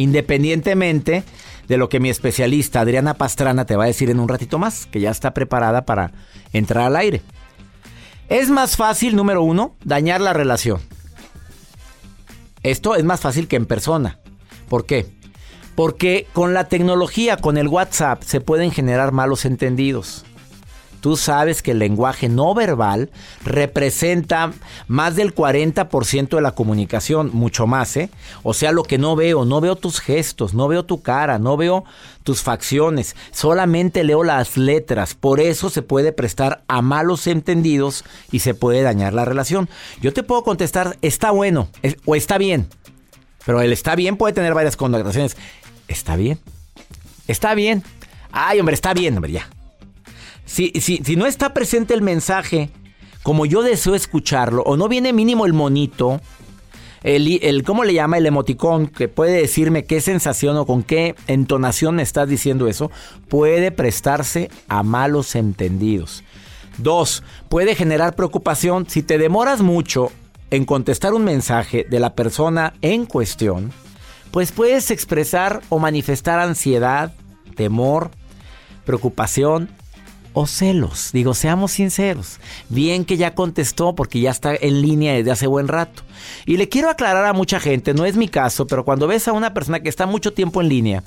Independientemente 0.00 1.24
de 1.68 1.76
lo 1.76 1.90
que 1.90 2.00
mi 2.00 2.08
especialista 2.08 2.80
Adriana 2.80 3.12
Pastrana 3.12 3.66
te 3.66 3.76
va 3.76 3.84
a 3.84 3.88
decir 3.88 4.08
en 4.08 4.18
un 4.18 4.30
ratito 4.30 4.58
más, 4.58 4.86
que 4.86 4.98
ya 4.98 5.10
está 5.10 5.34
preparada 5.34 5.84
para 5.84 6.12
entrar 6.54 6.86
al 6.86 6.96
aire. 6.96 7.20
Es 8.30 8.48
más 8.48 8.78
fácil, 8.78 9.14
número 9.14 9.42
uno, 9.42 9.74
dañar 9.84 10.22
la 10.22 10.32
relación. 10.32 10.80
Esto 12.62 12.96
es 12.96 13.04
más 13.04 13.20
fácil 13.20 13.46
que 13.46 13.56
en 13.56 13.66
persona. 13.66 14.18
¿Por 14.70 14.86
qué? 14.86 15.06
Porque 15.74 16.26
con 16.32 16.54
la 16.54 16.64
tecnología, 16.64 17.36
con 17.36 17.58
el 17.58 17.68
WhatsApp, 17.68 18.22
se 18.22 18.40
pueden 18.40 18.70
generar 18.70 19.12
malos 19.12 19.44
entendidos. 19.44 20.24
Tú 21.00 21.16
sabes 21.16 21.62
que 21.62 21.70
el 21.70 21.78
lenguaje 21.78 22.28
no 22.28 22.54
verbal 22.54 23.10
representa 23.44 24.52
más 24.86 25.16
del 25.16 25.34
40% 25.34 26.28
de 26.28 26.42
la 26.42 26.52
comunicación, 26.52 27.30
mucho 27.32 27.66
más, 27.66 27.96
¿eh? 27.96 28.10
O 28.42 28.52
sea, 28.52 28.72
lo 28.72 28.82
que 28.82 28.98
no 28.98 29.16
veo, 29.16 29.44
no 29.44 29.60
veo 29.60 29.76
tus 29.76 30.00
gestos, 30.00 30.52
no 30.52 30.68
veo 30.68 30.84
tu 30.84 31.02
cara, 31.02 31.38
no 31.38 31.56
veo 31.56 31.84
tus 32.22 32.42
facciones, 32.42 33.16
solamente 33.32 34.04
leo 34.04 34.22
las 34.22 34.56
letras. 34.56 35.14
Por 35.14 35.40
eso 35.40 35.70
se 35.70 35.82
puede 35.82 36.12
prestar 36.12 36.62
a 36.68 36.82
malos 36.82 37.26
entendidos 37.26 38.04
y 38.30 38.40
se 38.40 38.54
puede 38.54 38.82
dañar 38.82 39.14
la 39.14 39.24
relación. 39.24 39.68
Yo 40.02 40.12
te 40.12 40.22
puedo 40.22 40.44
contestar, 40.44 40.98
está 41.02 41.30
bueno 41.30 41.68
o 42.04 42.14
está 42.14 42.36
bien, 42.36 42.68
pero 43.46 43.62
el 43.62 43.72
está 43.72 43.94
bien 43.94 44.16
puede 44.16 44.34
tener 44.34 44.54
varias 44.54 44.76
connotaciones. 44.76 45.36
Está 45.88 46.16
bien, 46.16 46.38
está 47.26 47.54
bien. 47.54 47.82
Ay, 48.32 48.60
hombre, 48.60 48.74
está 48.74 48.94
bien, 48.94 49.16
hombre, 49.16 49.32
ya. 49.32 49.48
Si, 50.50 50.72
si, 50.80 50.96
si 51.04 51.14
no 51.14 51.26
está 51.26 51.54
presente 51.54 51.94
el 51.94 52.02
mensaje 52.02 52.70
como 53.22 53.46
yo 53.46 53.62
deseo 53.62 53.94
escucharlo, 53.94 54.64
o 54.64 54.76
no 54.76 54.88
viene 54.88 55.12
mínimo 55.12 55.46
el 55.46 55.52
monito, 55.52 56.20
el, 57.04 57.38
el 57.44 57.62
¿cómo 57.62 57.84
le 57.84 57.94
llama? 57.94 58.18
El 58.18 58.26
emoticón, 58.26 58.88
que 58.88 59.06
puede 59.06 59.40
decirme 59.42 59.84
qué 59.84 60.00
sensación 60.00 60.56
o 60.56 60.66
con 60.66 60.82
qué 60.82 61.14
entonación 61.28 61.94
me 61.94 62.02
estás 62.02 62.28
diciendo 62.28 62.66
eso, 62.66 62.90
puede 63.28 63.70
prestarse 63.70 64.50
a 64.66 64.82
malos 64.82 65.36
entendidos. 65.36 66.24
Dos, 66.78 67.22
puede 67.48 67.76
generar 67.76 68.16
preocupación 68.16 68.88
si 68.88 69.04
te 69.04 69.18
demoras 69.18 69.60
mucho 69.60 70.10
en 70.50 70.64
contestar 70.64 71.14
un 71.14 71.22
mensaje 71.22 71.86
de 71.88 72.00
la 72.00 72.16
persona 72.16 72.74
en 72.82 73.06
cuestión, 73.06 73.70
pues 74.32 74.50
puedes 74.50 74.90
expresar 74.90 75.60
o 75.68 75.78
manifestar 75.78 76.40
ansiedad, 76.40 77.14
temor, 77.54 78.10
preocupación 78.84 79.70
o 80.32 80.46
celos. 80.46 81.10
Digo, 81.12 81.34
seamos 81.34 81.72
sinceros. 81.72 82.38
Bien 82.68 83.04
que 83.04 83.16
ya 83.16 83.34
contestó 83.34 83.94
porque 83.94 84.20
ya 84.20 84.30
está 84.30 84.54
en 84.54 84.82
línea 84.82 85.14
desde 85.14 85.30
hace 85.30 85.46
buen 85.46 85.68
rato. 85.68 86.02
Y 86.46 86.56
le 86.56 86.68
quiero 86.68 86.90
aclarar 86.90 87.24
a 87.26 87.32
mucha 87.32 87.60
gente, 87.60 87.94
no 87.94 88.04
es 88.04 88.16
mi 88.16 88.28
caso, 88.28 88.66
pero 88.66 88.84
cuando 88.84 89.06
ves 89.06 89.28
a 89.28 89.32
una 89.32 89.54
persona 89.54 89.80
que 89.80 89.88
está 89.88 90.06
mucho 90.06 90.32
tiempo 90.32 90.60
en 90.60 90.68
línea, 90.68 91.02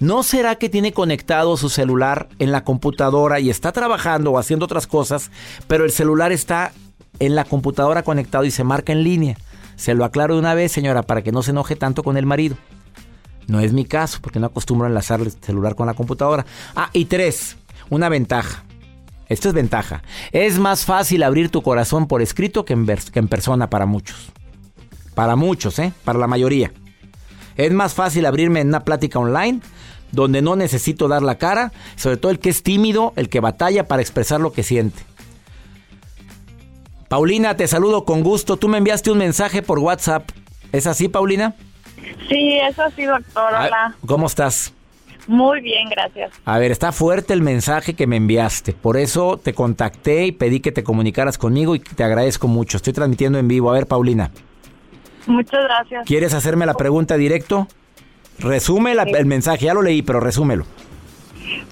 ¿no 0.00 0.22
será 0.22 0.56
que 0.56 0.68
tiene 0.68 0.92
conectado 0.92 1.56
su 1.56 1.68
celular 1.68 2.28
en 2.38 2.52
la 2.52 2.64
computadora 2.64 3.40
y 3.40 3.50
está 3.50 3.72
trabajando 3.72 4.32
o 4.32 4.38
haciendo 4.38 4.64
otras 4.64 4.86
cosas, 4.86 5.30
pero 5.68 5.84
el 5.84 5.90
celular 5.90 6.32
está 6.32 6.72
en 7.20 7.34
la 7.34 7.44
computadora 7.44 8.02
conectado 8.02 8.44
y 8.44 8.50
se 8.50 8.64
marca 8.64 8.92
en 8.92 9.04
línea? 9.04 9.36
Se 9.76 9.94
lo 9.94 10.04
aclaro 10.04 10.34
de 10.34 10.40
una 10.40 10.54
vez, 10.54 10.72
señora, 10.72 11.02
para 11.02 11.22
que 11.22 11.32
no 11.32 11.42
se 11.42 11.50
enoje 11.50 11.76
tanto 11.76 12.02
con 12.02 12.16
el 12.16 12.26
marido. 12.26 12.56
No 13.46 13.60
es 13.60 13.72
mi 13.72 13.84
caso, 13.84 14.20
porque 14.22 14.38
no 14.38 14.46
acostumbro 14.46 14.86
a 14.86 14.88
enlazar 14.88 15.20
el 15.20 15.30
celular 15.30 15.74
con 15.74 15.86
la 15.86 15.94
computadora. 15.94 16.46
Ah, 16.74 16.88
y 16.92 17.04
tres, 17.04 17.56
una 17.90 18.08
ventaja. 18.08 18.64
Esto 19.28 19.48
es 19.48 19.54
ventaja. 19.54 20.02
Es 20.32 20.58
más 20.58 20.84
fácil 20.84 21.22
abrir 21.22 21.48
tu 21.48 21.62
corazón 21.62 22.06
por 22.06 22.22
escrito 22.22 22.64
que 22.64 22.74
en, 22.74 22.86
que 22.86 23.18
en 23.18 23.28
persona 23.28 23.70
para 23.70 23.86
muchos. 23.86 24.32
Para 25.14 25.36
muchos, 25.36 25.78
¿eh? 25.78 25.92
Para 26.04 26.18
la 26.18 26.26
mayoría. 26.26 26.72
Es 27.56 27.72
más 27.72 27.94
fácil 27.94 28.26
abrirme 28.26 28.60
en 28.60 28.68
una 28.68 28.80
plática 28.84 29.18
online 29.18 29.60
donde 30.12 30.42
no 30.42 30.56
necesito 30.56 31.08
dar 31.08 31.22
la 31.22 31.38
cara, 31.38 31.72
sobre 31.96 32.16
todo 32.16 32.30
el 32.30 32.38
que 32.38 32.50
es 32.50 32.62
tímido, 32.62 33.12
el 33.16 33.28
que 33.28 33.40
batalla 33.40 33.88
para 33.88 34.02
expresar 34.02 34.40
lo 34.40 34.52
que 34.52 34.62
siente. 34.62 35.02
Paulina, 37.08 37.56
te 37.56 37.68
saludo 37.68 38.04
con 38.04 38.22
gusto. 38.22 38.56
Tú 38.56 38.68
me 38.68 38.78
enviaste 38.78 39.10
un 39.10 39.18
mensaje 39.18 39.62
por 39.62 39.78
WhatsApp. 39.78 40.30
¿Es 40.72 40.86
así, 40.86 41.08
Paulina? 41.08 41.54
Sí, 42.28 42.58
eso 42.58 42.82
sí, 42.96 43.04
doctor. 43.04 43.54
Hola. 43.54 43.94
¿Cómo 44.06 44.26
estás? 44.26 44.72
Muy 45.26 45.60
bien, 45.62 45.88
gracias. 45.88 46.32
A 46.44 46.58
ver, 46.58 46.70
está 46.70 46.92
fuerte 46.92 47.32
el 47.32 47.40
mensaje 47.40 47.94
que 47.94 48.06
me 48.06 48.16
enviaste. 48.16 48.72
Por 48.74 48.96
eso 48.98 49.38
te 49.42 49.54
contacté 49.54 50.26
y 50.26 50.32
pedí 50.32 50.60
que 50.60 50.70
te 50.72 50.84
comunicaras 50.84 51.38
conmigo 51.38 51.74
y 51.74 51.78
te 51.80 52.04
agradezco 52.04 52.46
mucho. 52.46 52.76
Estoy 52.76 52.92
transmitiendo 52.92 53.38
en 53.38 53.48
vivo. 53.48 53.70
A 53.70 53.74
ver, 53.74 53.86
Paulina. 53.86 54.30
Muchas 55.26 55.64
gracias. 55.64 56.04
¿Quieres 56.06 56.34
hacerme 56.34 56.66
la 56.66 56.74
pregunta 56.74 57.16
directo? 57.16 57.66
Resume 58.38 58.94
la- 58.94 59.04
el 59.04 59.24
mensaje, 59.26 59.64
ya 59.66 59.74
lo 59.74 59.80
leí, 59.80 60.02
pero 60.02 60.20
resúmelo. 60.20 60.66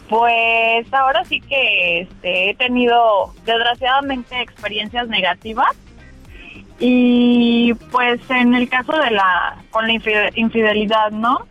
Pues 0.08 0.86
ahora 0.92 1.24
sí 1.24 1.40
que 1.40 2.00
este, 2.02 2.50
he 2.50 2.54
tenido 2.54 3.32
desgraciadamente 3.44 4.40
experiencias 4.40 5.08
negativas 5.08 5.68
y 6.78 7.74
pues 7.90 8.20
en 8.30 8.54
el 8.54 8.68
caso 8.68 8.92
de 8.92 9.10
la 9.10 9.56
con 9.70 9.86
la 9.86 9.92
infide- 9.94 10.32
infidelidad, 10.34 11.10
¿no? 11.10 11.46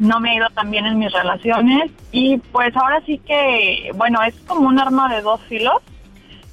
No 0.00 0.18
me 0.18 0.30
ha 0.30 0.34
ido 0.34 0.48
tan 0.54 0.70
bien 0.70 0.86
en 0.86 0.98
mis 0.98 1.12
relaciones 1.12 1.90
y 2.10 2.38
pues 2.38 2.74
ahora 2.74 3.00
sí 3.06 3.18
que, 3.18 3.92
bueno, 3.94 4.20
es 4.22 4.34
como 4.46 4.66
un 4.66 4.80
arma 4.80 5.14
de 5.14 5.20
dos 5.20 5.40
filos, 5.42 5.76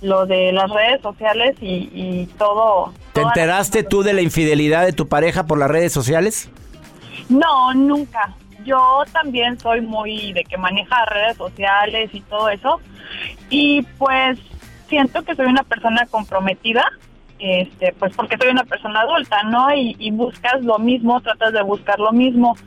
lo 0.02 0.26
de 0.26 0.52
las 0.52 0.70
redes 0.70 1.02
sociales 1.02 1.56
y, 1.62 1.90
y 1.94 2.30
todo. 2.38 2.94
¿Te 3.14 3.22
enteraste 3.22 3.84
tú 3.84 4.04
de 4.04 4.14
la 4.14 4.22
infidelidad 4.22 4.86
de 4.86 4.94
tu 4.94 5.08
pareja 5.08 5.48
por 5.48 5.58
las 5.58 5.72
redes 5.72 5.94
sociales? 5.94 6.52
No, 7.30 7.74
nunca. 7.74 8.36
Yo 8.66 9.04
también 9.14 9.58
soy 9.60 9.80
muy 9.82 10.34
de 10.34 10.44
que 10.44 10.58
maneja 10.58 11.06
redes 11.06 11.38
sociales 11.38 12.10
y 12.14 12.20
todo 12.22 12.50
eso. 12.50 12.82
Y 13.50 13.84
pues 13.98 14.38
siento 14.90 15.24
que 15.24 15.36
soy 15.36 15.46
una 15.46 15.64
persona 15.64 16.06
comprometida, 16.08 16.84
este, 17.40 17.94
pues 17.94 18.14
porque 18.16 18.38
soy 18.38 18.50
una 18.50 18.66
persona 18.66 19.02
adulta, 19.02 19.44
¿no? 19.44 19.74
Y, 19.74 19.96
y 20.00 20.12
buscas 20.12 20.62
lo 20.64 20.80
mismo, 20.80 21.22
tratas 21.22 21.54
de 21.54 21.62
buscar 21.62 21.98
lo 22.00 22.12
mismo. 22.12 22.58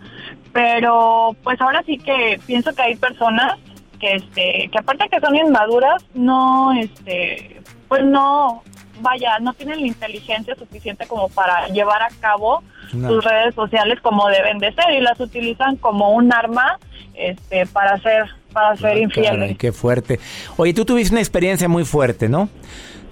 Pero 0.52 1.36
pues 1.42 1.60
ahora 1.60 1.82
sí 1.86 1.98
que 1.98 2.40
pienso 2.46 2.72
que 2.74 2.82
hay 2.82 2.96
personas 2.96 3.54
que 4.00 4.14
este, 4.16 4.68
que 4.72 4.78
aparte 4.78 5.08
que 5.10 5.20
son 5.20 5.36
inmaduras, 5.36 6.02
no, 6.14 6.72
este, 6.72 7.60
pues 7.88 8.02
no, 8.04 8.62
vaya, 9.00 9.38
no 9.40 9.52
tienen 9.52 9.80
la 9.80 9.86
inteligencia 9.86 10.54
suficiente 10.56 11.06
como 11.06 11.28
para 11.28 11.68
llevar 11.68 12.02
a 12.02 12.08
cabo 12.20 12.62
No. 12.92 13.08
sus 13.08 13.24
redes 13.24 13.54
sociales 13.54 13.98
como 14.02 14.26
deben 14.28 14.58
de 14.58 14.72
ser 14.72 14.92
y 14.94 15.00
las 15.00 15.20
utilizan 15.20 15.76
como 15.76 16.10
un 16.10 16.32
arma 16.32 16.78
este 17.14 17.66
para 17.66 17.98
ser 17.98 18.24
para 18.52 18.74
ser 18.76 18.82
Caray, 18.90 19.02
infieles. 19.02 19.58
qué 19.58 19.70
fuerte. 19.70 20.18
Oye, 20.56 20.74
tú 20.74 20.84
tuviste 20.84 21.14
una 21.14 21.20
experiencia 21.20 21.68
muy 21.68 21.84
fuerte, 21.84 22.28
¿no? 22.28 22.48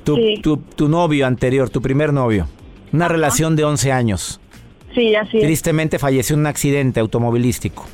Tu, 0.05 0.17
Sí. 0.17 0.41
tu, 0.43 0.57
tu 0.57 0.89
novio 0.89 1.27
anterior, 1.27 1.71
tu 1.71 1.81
primer 1.83 2.13
novio. 2.13 2.49
Una 2.93 3.07
relación 3.07 3.55
de 3.55 3.65
11 3.65 3.93
años. 3.93 4.41
Sí, 4.99 5.15
así 5.15 5.37
es. 5.37 5.45
Tristemente 5.45 6.01
falleció 6.01 6.35
en 6.35 6.41
un 6.41 6.47
accidente 6.49 6.99
automovilístico. 6.99 7.87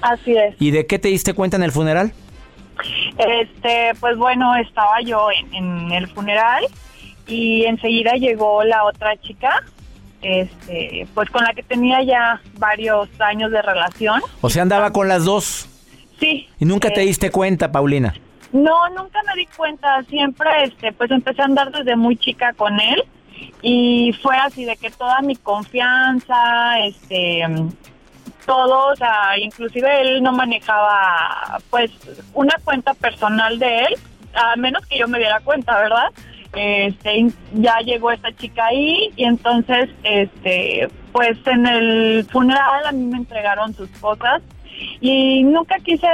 Así 0.00 0.36
es. 0.36 0.54
¿Y 0.60 0.70
de 0.70 0.86
qué 0.86 1.00
te 1.00 1.08
diste 1.08 1.34
cuenta 1.34 1.56
en 1.56 1.64
el 1.64 1.72
funeral? 1.72 2.12
Este, 3.18 3.90
pues 3.98 4.16
bueno, 4.16 4.54
estaba 4.54 5.00
yo 5.04 5.26
en, 5.32 5.52
en 5.54 5.92
el 5.92 6.06
funeral 6.06 6.64
y 7.26 7.64
enseguida 7.64 8.12
llegó 8.12 8.62
la 8.62 8.84
otra 8.84 9.16
chica, 9.16 9.64
este, 10.22 11.08
pues 11.14 11.28
con 11.30 11.42
la 11.42 11.52
que 11.52 11.64
tenía 11.64 12.00
ya 12.04 12.40
varios 12.58 13.08
años 13.18 13.50
de 13.50 13.60
relación. 13.60 14.22
O 14.40 14.48
sea, 14.48 14.62
andaba 14.62 14.92
con 14.92 15.08
las 15.08 15.24
dos. 15.24 15.68
Sí. 16.20 16.48
Y 16.60 16.64
nunca 16.64 16.90
te 16.90 17.02
eh, 17.02 17.06
diste 17.06 17.32
cuenta, 17.32 17.72
Paulina. 17.72 18.14
No, 18.52 18.88
nunca 18.90 19.18
me 19.26 19.34
di 19.34 19.46
cuenta. 19.56 20.00
Siempre, 20.04 20.48
este, 20.62 20.92
pues 20.92 21.10
empecé 21.10 21.42
a 21.42 21.46
andar 21.46 21.72
desde 21.72 21.96
muy 21.96 22.16
chica 22.16 22.52
con 22.52 22.78
él 22.78 23.02
y 23.62 24.12
fue 24.22 24.36
así 24.36 24.64
de 24.64 24.76
que 24.76 24.90
toda 24.90 25.20
mi 25.22 25.36
confianza, 25.36 26.78
este, 26.80 27.44
todo, 28.46 28.88
o 28.92 28.96
sea, 28.96 29.38
inclusive 29.38 30.00
él 30.00 30.22
no 30.22 30.32
manejaba, 30.32 31.58
pues, 31.70 31.90
una 32.34 32.54
cuenta 32.64 32.94
personal 32.94 33.58
de 33.58 33.78
él, 33.80 33.94
a 34.34 34.56
menos 34.56 34.86
que 34.86 34.98
yo 34.98 35.08
me 35.08 35.18
diera 35.18 35.40
cuenta, 35.40 35.78
¿verdad? 35.78 36.10
Este, 36.54 37.28
ya 37.54 37.78
llegó 37.78 38.10
esta 38.10 38.32
chica 38.32 38.66
ahí 38.66 39.10
y 39.16 39.24
entonces, 39.24 39.88
este, 40.02 40.88
pues 41.12 41.38
en 41.46 41.66
el 41.66 42.26
funeral 42.30 42.86
a 42.86 42.92
mí 42.92 43.04
me 43.04 43.18
entregaron 43.18 43.74
sus 43.74 43.88
cosas 44.00 44.42
y 45.00 45.42
nunca 45.44 45.76
quise 45.78 46.08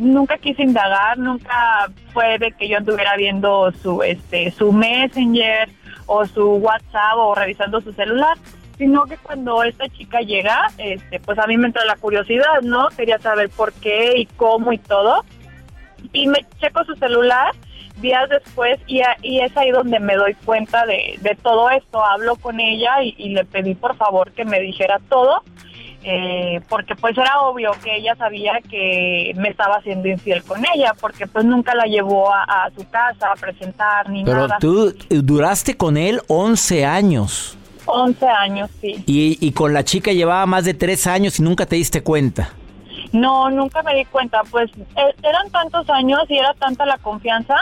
nunca 0.00 0.38
quise 0.38 0.62
indagar 0.62 1.18
nunca 1.18 1.90
fue 2.12 2.38
de 2.38 2.52
que 2.52 2.68
yo 2.68 2.76
anduviera 2.76 3.16
viendo 3.16 3.72
su 3.82 4.02
este 4.02 4.50
su 4.50 4.72
messenger 4.72 5.68
o 6.14 6.26
su 6.26 6.46
whatsapp 6.56 7.16
o 7.16 7.34
revisando 7.34 7.80
su 7.80 7.92
celular 7.92 8.36
sino 8.78 9.04
que 9.04 9.16
cuando 9.18 9.62
esta 9.62 9.88
chica 9.88 10.20
llega 10.20 10.66
este 10.78 11.20
pues 11.20 11.38
a 11.38 11.46
mí 11.46 11.56
me 11.56 11.66
entra 11.68 11.84
la 11.84 11.96
curiosidad 11.96 12.60
no 12.62 12.88
quería 12.96 13.18
saber 13.18 13.48
por 13.50 13.72
qué 13.74 14.18
y 14.18 14.26
cómo 14.26 14.72
y 14.72 14.78
todo. 14.78 15.24
Y 16.12 16.26
me 16.26 16.44
checo 16.60 16.82
su 16.84 16.94
celular 16.96 17.52
días 17.98 18.28
después 18.28 18.80
y, 18.88 19.00
a- 19.02 19.16
y 19.22 19.40
es 19.40 19.56
ahí 19.56 19.70
donde 19.70 20.00
me 20.00 20.16
doy 20.16 20.34
cuenta 20.44 20.84
de, 20.86 21.16
de 21.20 21.34
todo 21.36 21.70
esto. 21.70 22.04
Hablo 22.04 22.34
con 22.36 22.58
ella 22.58 23.02
y, 23.02 23.14
y 23.18 23.28
le 23.30 23.44
pedí 23.44 23.74
por 23.76 23.94
favor 23.96 24.32
que 24.32 24.44
me 24.44 24.58
dijera 24.60 24.98
todo 25.08 25.42
eh, 26.04 26.60
porque 26.68 26.94
pues 26.96 27.16
era 27.16 27.40
obvio 27.42 27.72
que 27.82 27.96
ella 27.96 28.14
sabía 28.16 28.54
que 28.68 29.32
me 29.36 29.48
estaba 29.48 29.76
haciendo 29.76 30.08
infiel 30.08 30.42
con 30.42 30.62
ella, 30.74 30.94
porque 31.00 31.26
pues 31.26 31.44
nunca 31.44 31.74
la 31.74 31.84
llevó 31.84 32.32
a, 32.32 32.42
a 32.42 32.70
su 32.76 32.88
casa 32.90 33.32
a 33.32 33.36
presentar 33.36 34.08
ni 34.10 34.24
Pero 34.24 34.48
nada. 34.48 34.58
tú 34.60 34.94
duraste 35.10 35.76
con 35.76 35.96
él 35.96 36.20
11 36.28 36.84
años. 36.84 37.56
11 37.86 38.26
años, 38.28 38.70
sí. 38.80 39.02
Y, 39.06 39.38
y 39.44 39.52
con 39.52 39.72
la 39.74 39.84
chica 39.84 40.12
llevaba 40.12 40.46
más 40.46 40.64
de 40.64 40.74
3 40.74 41.06
años 41.08 41.38
y 41.38 41.42
nunca 41.42 41.66
te 41.66 41.76
diste 41.76 42.02
cuenta. 42.02 42.50
No, 43.12 43.50
nunca 43.50 43.82
me 43.82 43.94
di 43.94 44.04
cuenta, 44.06 44.40
pues 44.50 44.70
e- 44.96 45.14
eran 45.28 45.50
tantos 45.50 45.88
años 45.90 46.20
y 46.28 46.38
era 46.38 46.54
tanta 46.54 46.86
la 46.86 46.96
confianza 46.98 47.56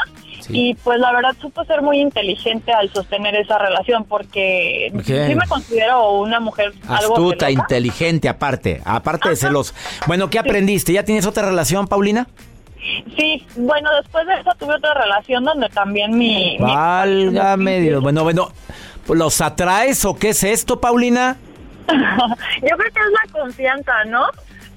y 0.48 0.74
pues 0.74 0.98
la 0.98 1.12
verdad 1.12 1.30
supo 1.40 1.64
ser 1.64 1.82
muy 1.82 2.00
inteligente 2.00 2.72
al 2.72 2.92
sostener 2.92 3.34
esa 3.36 3.58
relación 3.58 4.04
porque 4.04 4.92
sí 5.04 5.34
me 5.34 5.46
considero 5.48 6.12
una 6.12 6.40
mujer 6.40 6.72
algo 6.88 7.14
Astuta, 7.14 7.46
celosa. 7.46 7.50
inteligente, 7.50 8.28
aparte, 8.28 8.80
aparte 8.84 9.28
de 9.30 9.36
celos. 9.36 9.74
Bueno, 10.06 10.30
¿qué 10.30 10.38
aprendiste? 10.38 10.92
¿Ya 10.92 11.04
tienes 11.04 11.26
otra 11.26 11.44
relación, 11.46 11.86
Paulina? 11.86 12.26
Sí, 13.16 13.46
bueno, 13.56 13.90
después 14.02 14.26
de 14.26 14.34
eso 14.40 14.50
tuve 14.58 14.74
otra 14.74 14.94
relación 14.94 15.44
donde 15.44 15.68
también 15.68 16.16
mi... 16.16 16.56
mi- 16.58 16.64
Válgame 16.64 17.80
Dios. 17.80 18.02
Bueno, 18.02 18.22
bueno, 18.22 18.48
¿los 19.08 19.40
atraes 19.40 20.04
o 20.04 20.16
qué 20.16 20.30
es 20.30 20.42
esto, 20.44 20.80
Paulina? 20.80 21.36
Yo 21.88 22.76
creo 22.76 22.92
que 22.92 23.00
es 23.00 23.32
la 23.32 23.40
confianza, 23.40 24.04
¿no? 24.06 24.24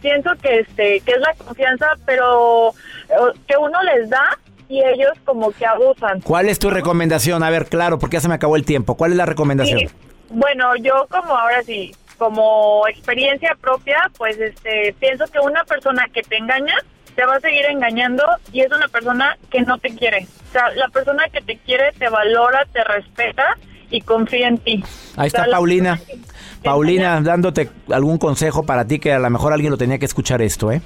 Pienso 0.02 0.32
que 0.41 0.60
este 0.60 0.99
que 0.99 1.12
es 1.13 1.19
la 1.21 1.34
confianza, 1.45 1.86
pero 2.06 2.71
eh, 3.10 3.39
que 3.47 3.56
uno 3.56 3.82
les 3.84 4.10
da 4.10 4.38
y 4.69 4.80
ellos 4.80 5.12
como 5.26 5.52
que 5.52 5.65
abusan. 5.65 6.21
¿Cuál 6.21 6.49
es 6.49 6.60
tu 6.60 6.69
recomendación? 6.69 7.43
A 7.43 7.49
ver, 7.49 7.67
claro, 7.67 7.99
porque 7.99 8.15
ya 8.17 8.21
se 8.21 8.28
me 8.28 8.36
acabó 8.36 8.56
el 8.56 8.65
tiempo. 8.65 8.95
¿Cuál 8.95 9.12
es 9.12 9.17
la 9.17 9.26
recomendación? 9.26 9.80
Sí. 9.80 9.88
Bueno, 10.30 10.76
yo 10.78 11.06
como 11.10 11.36
ahora 11.36 11.62
sí, 11.63 11.93
como 12.17 12.88
experiencia 12.88 13.56
propia, 13.60 13.97
pues 14.17 14.39
este 14.39 14.95
pienso 14.99 15.26
que 15.28 15.39
una 15.39 15.63
persona 15.63 16.08
que 16.13 16.21
te 16.23 16.38
engaña 16.38 16.76
te 17.15 17.26
va 17.26 17.36
a 17.36 17.39
seguir 17.39 17.65
engañando 17.65 18.23
y 18.52 18.62
es 18.62 18.71
una 18.71 18.88
persona 18.88 19.38
que 19.52 19.62
no 19.62 19.78
te 19.78 19.95
quiere. 19.95 20.28
O 20.49 20.52
sea, 20.52 20.69
la 20.76 20.88
persona 20.88 21.26
que 21.32 21.41
te 21.41 21.58
quiere 21.58 21.91
te 21.97 22.10
valora, 22.10 22.65
te 22.71 22.84
respeta 22.84 23.58
y 23.91 24.02
confía 24.02 24.47
en 24.47 24.58
ti. 24.58 24.84
Ahí 25.15 25.28
O 25.28 25.30
sea, 25.30 25.41
está 25.41 25.52
Paulina. 25.52 25.99
Paulina, 26.63 27.21
dándote 27.21 27.69
algún 27.91 28.17
consejo 28.17 28.63
para 28.63 28.88
ti 28.88 28.97
que 28.99 29.13
a 29.13 29.19
lo 29.19 29.30
mejor 29.30 29.54
alguien 29.54 29.71
lo 29.71 29.78
tenía 29.78 29.99
que 29.99 30.06
escuchar 30.06 30.41
esto, 30.41 30.71
¿eh? 30.71 30.82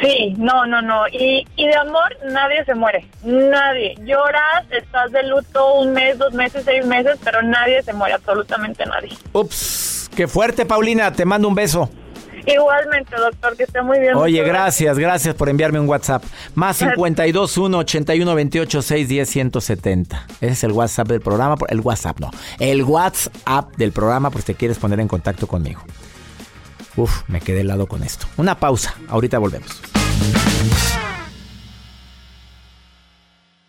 Sí, 0.00 0.34
no, 0.38 0.66
no, 0.66 0.82
no. 0.82 1.06
Y, 1.08 1.46
y 1.56 1.66
de 1.66 1.76
amor 1.76 2.16
nadie 2.30 2.64
se 2.64 2.74
muere. 2.74 3.06
Nadie. 3.22 3.94
Lloras, 4.04 4.64
estás 4.70 5.12
de 5.12 5.22
luto 5.24 5.74
un 5.80 5.92
mes, 5.92 6.18
dos 6.18 6.32
meses, 6.34 6.62
seis 6.64 6.84
meses, 6.84 7.18
pero 7.22 7.42
nadie 7.42 7.82
se 7.82 7.92
muere, 7.92 8.14
absolutamente 8.14 8.84
nadie. 8.86 9.10
Ups, 9.32 10.10
qué 10.14 10.26
fuerte, 10.26 10.66
Paulina. 10.66 11.12
Te 11.12 11.24
mando 11.24 11.48
un 11.48 11.54
beso. 11.54 11.88
Igualmente, 12.46 13.16
doctor, 13.16 13.56
que 13.56 13.62
esté 13.62 13.80
muy 13.80 13.98
bien. 13.98 14.14
Oye, 14.16 14.42
gracias, 14.42 14.98
gracias 14.98 15.34
por 15.34 15.48
enviarme 15.48 15.80
un 15.80 15.88
WhatsApp. 15.88 16.22
Más 16.54 16.76
52 16.76 17.56
1 17.56 17.78
81 17.78 18.34
28 18.34 18.82
610 18.82 19.28
170. 19.30 20.26
Ese 20.40 20.46
es 20.52 20.64
el 20.64 20.72
WhatsApp 20.72 21.08
del 21.08 21.20
programa. 21.20 21.56
El 21.68 21.80
WhatsApp, 21.80 22.20
no. 22.20 22.30
El 22.58 22.82
WhatsApp 22.82 23.74
del 23.76 23.92
programa 23.92 24.30
por 24.30 24.42
si 24.42 24.48
te 24.48 24.54
quieres 24.56 24.78
poner 24.78 25.00
en 25.00 25.08
contacto 25.08 25.46
conmigo. 25.46 25.80
Uf, 26.96 27.22
me 27.28 27.40
quedé 27.40 27.60
helado 27.60 27.86
con 27.86 28.02
esto. 28.02 28.26
Una 28.36 28.58
pausa. 28.58 28.94
Ahorita 29.08 29.38
volvemos. 29.38 29.80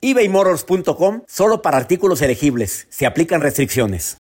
ebaymotors.com 0.00 1.22
solo 1.26 1.62
para 1.62 1.76
artículos 1.76 2.22
elegibles. 2.22 2.86
Se 2.90 3.06
aplican 3.06 3.40
restricciones. 3.40 4.18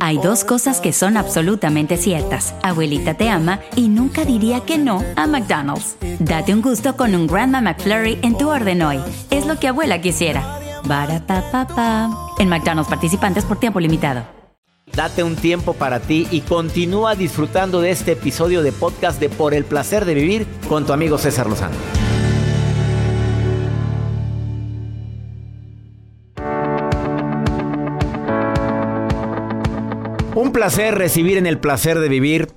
Hay 0.00 0.18
dos 0.18 0.44
cosas 0.44 0.80
que 0.80 0.92
son 0.92 1.16
absolutamente 1.16 1.96
ciertas. 1.96 2.54
Abuelita 2.62 3.14
te 3.14 3.28
ama 3.28 3.60
y 3.76 3.88
nunca 3.88 4.24
diría 4.24 4.60
que 4.60 4.78
no 4.78 5.04
a 5.16 5.26
McDonald's. 5.26 5.96
Date 6.18 6.54
un 6.54 6.62
gusto 6.62 6.96
con 6.96 7.14
un 7.14 7.26
Grandma 7.26 7.60
McFlurry 7.60 8.18
en 8.22 8.36
tu 8.36 8.48
orden 8.48 8.82
hoy. 8.82 9.00
Es 9.30 9.46
lo 9.46 9.58
que 9.58 9.68
abuela 9.68 10.00
quisiera. 10.00 10.60
Barata 10.84 12.10
En 12.38 12.48
McDonald's 12.48 12.88
participantes 12.88 13.44
por 13.44 13.58
tiempo 13.58 13.80
limitado. 13.80 14.24
Date 14.94 15.22
un 15.22 15.36
tiempo 15.36 15.72
para 15.72 16.00
ti 16.00 16.28
y 16.30 16.42
continúa 16.42 17.14
disfrutando 17.14 17.80
de 17.80 17.90
este 17.90 18.12
episodio 18.12 18.62
de 18.62 18.72
podcast 18.72 19.18
de 19.20 19.30
Por 19.30 19.54
el 19.54 19.64
placer 19.64 20.04
de 20.04 20.14
vivir 20.14 20.46
con 20.68 20.84
tu 20.84 20.92
amigo 20.92 21.16
César 21.16 21.48
Lozano. 21.48 22.01
Un 30.34 30.52
placer 30.52 30.94
recibir 30.96 31.36
en 31.38 31.46
el 31.46 31.58
placer 31.58 31.98
de 31.98 32.08
vivir 32.08 32.48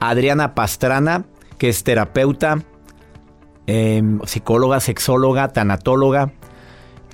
a 0.00 0.10
Adriana 0.10 0.54
Pastrana, 0.54 1.24
que 1.58 1.68
es 1.68 1.84
terapeuta, 1.84 2.62
em, 3.66 4.20
psicóloga, 4.24 4.80
sexóloga, 4.80 5.48
tanatóloga. 5.52 6.32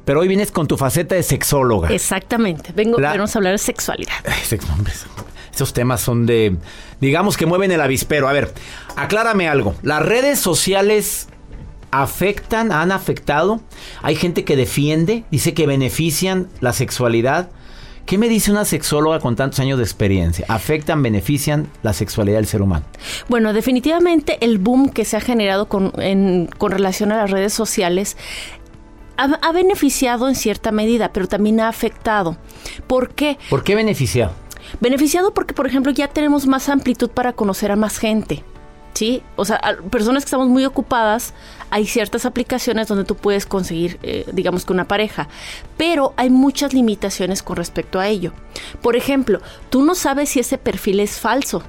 Pero 0.04 0.20
hoy 0.20 0.28
vienes 0.28 0.52
con 0.52 0.68
tu 0.68 0.76
faceta 0.76 1.14
de 1.14 1.22
sexóloga. 1.22 1.88
Exactamente. 1.88 2.72
Vengo, 2.74 2.98
La- 3.00 3.10
a 3.12 3.12
hablar 3.12 3.52
de 3.52 3.58
sexualidad. 3.58 4.12
Esos 5.52 5.72
temas 5.72 6.00
son 6.00 6.26
de, 6.26 6.56
digamos 7.00 7.36
que 7.36 7.46
mueven 7.46 7.72
el 7.72 7.80
avispero. 7.80 8.28
A 8.28 8.32
ver, 8.32 8.52
aclárame 8.96 9.48
algo. 9.48 9.74
¿Las 9.82 10.02
redes 10.02 10.38
sociales 10.38 11.28
afectan, 11.90 12.70
han 12.70 12.92
afectado? 12.92 13.60
Hay 14.02 14.14
gente 14.16 14.44
que 14.44 14.56
defiende, 14.56 15.24
dice 15.30 15.54
que 15.54 15.66
benefician 15.66 16.48
la 16.60 16.72
sexualidad. 16.72 17.48
¿Qué 18.06 18.18
me 18.18 18.28
dice 18.28 18.50
una 18.50 18.66
sexóloga 18.66 19.18
con 19.18 19.34
tantos 19.34 19.60
años 19.60 19.78
de 19.78 19.84
experiencia? 19.84 20.44
¿Afectan, 20.48 21.02
benefician 21.02 21.68
la 21.82 21.94
sexualidad 21.94 22.36
del 22.36 22.46
ser 22.46 22.60
humano? 22.60 22.84
Bueno, 23.28 23.52
definitivamente 23.54 24.36
el 24.44 24.58
boom 24.58 24.90
que 24.90 25.06
se 25.06 25.16
ha 25.16 25.20
generado 25.20 25.66
con, 25.68 25.90
en- 25.96 26.46
con 26.58 26.70
relación 26.70 27.12
a 27.12 27.16
las 27.16 27.30
redes 27.30 27.54
sociales 27.54 28.18
ha, 29.16 29.24
ha 29.24 29.52
beneficiado 29.52 30.28
en 30.28 30.34
cierta 30.34 30.70
medida, 30.70 31.12
pero 31.14 31.28
también 31.28 31.60
ha 31.60 31.68
afectado. 31.68 32.36
¿Por 32.86 33.14
qué? 33.14 33.38
¿Por 33.48 33.64
qué 33.64 33.74
beneficiado? 33.74 34.32
Beneficiado 34.80 35.32
porque, 35.32 35.54
por 35.54 35.66
ejemplo, 35.66 35.90
ya 35.92 36.08
tenemos 36.08 36.46
más 36.46 36.68
amplitud 36.68 37.08
para 37.10 37.32
conocer 37.32 37.70
a 37.70 37.76
más 37.76 37.98
gente. 37.98 38.44
¿Sí? 38.94 39.24
O 39.34 39.44
sea, 39.44 39.60
personas 39.90 40.22
que 40.22 40.28
estamos 40.28 40.46
muy 40.48 40.64
ocupadas, 40.64 41.34
hay 41.70 41.84
ciertas 41.84 42.26
aplicaciones 42.26 42.86
donde 42.86 43.02
tú 43.02 43.16
puedes 43.16 43.44
conseguir, 43.44 43.98
eh, 44.04 44.24
digamos 44.32 44.64
que 44.64 44.72
una 44.72 44.86
pareja, 44.86 45.26
pero 45.76 46.14
hay 46.16 46.30
muchas 46.30 46.72
limitaciones 46.72 47.42
con 47.42 47.56
respecto 47.56 47.98
a 47.98 48.06
ello. 48.06 48.32
Por 48.82 48.94
ejemplo, 48.94 49.40
tú 49.68 49.82
no 49.82 49.96
sabes 49.96 50.28
si 50.28 50.38
ese 50.38 50.58
perfil 50.58 51.00
es 51.00 51.18
falso, 51.18 51.64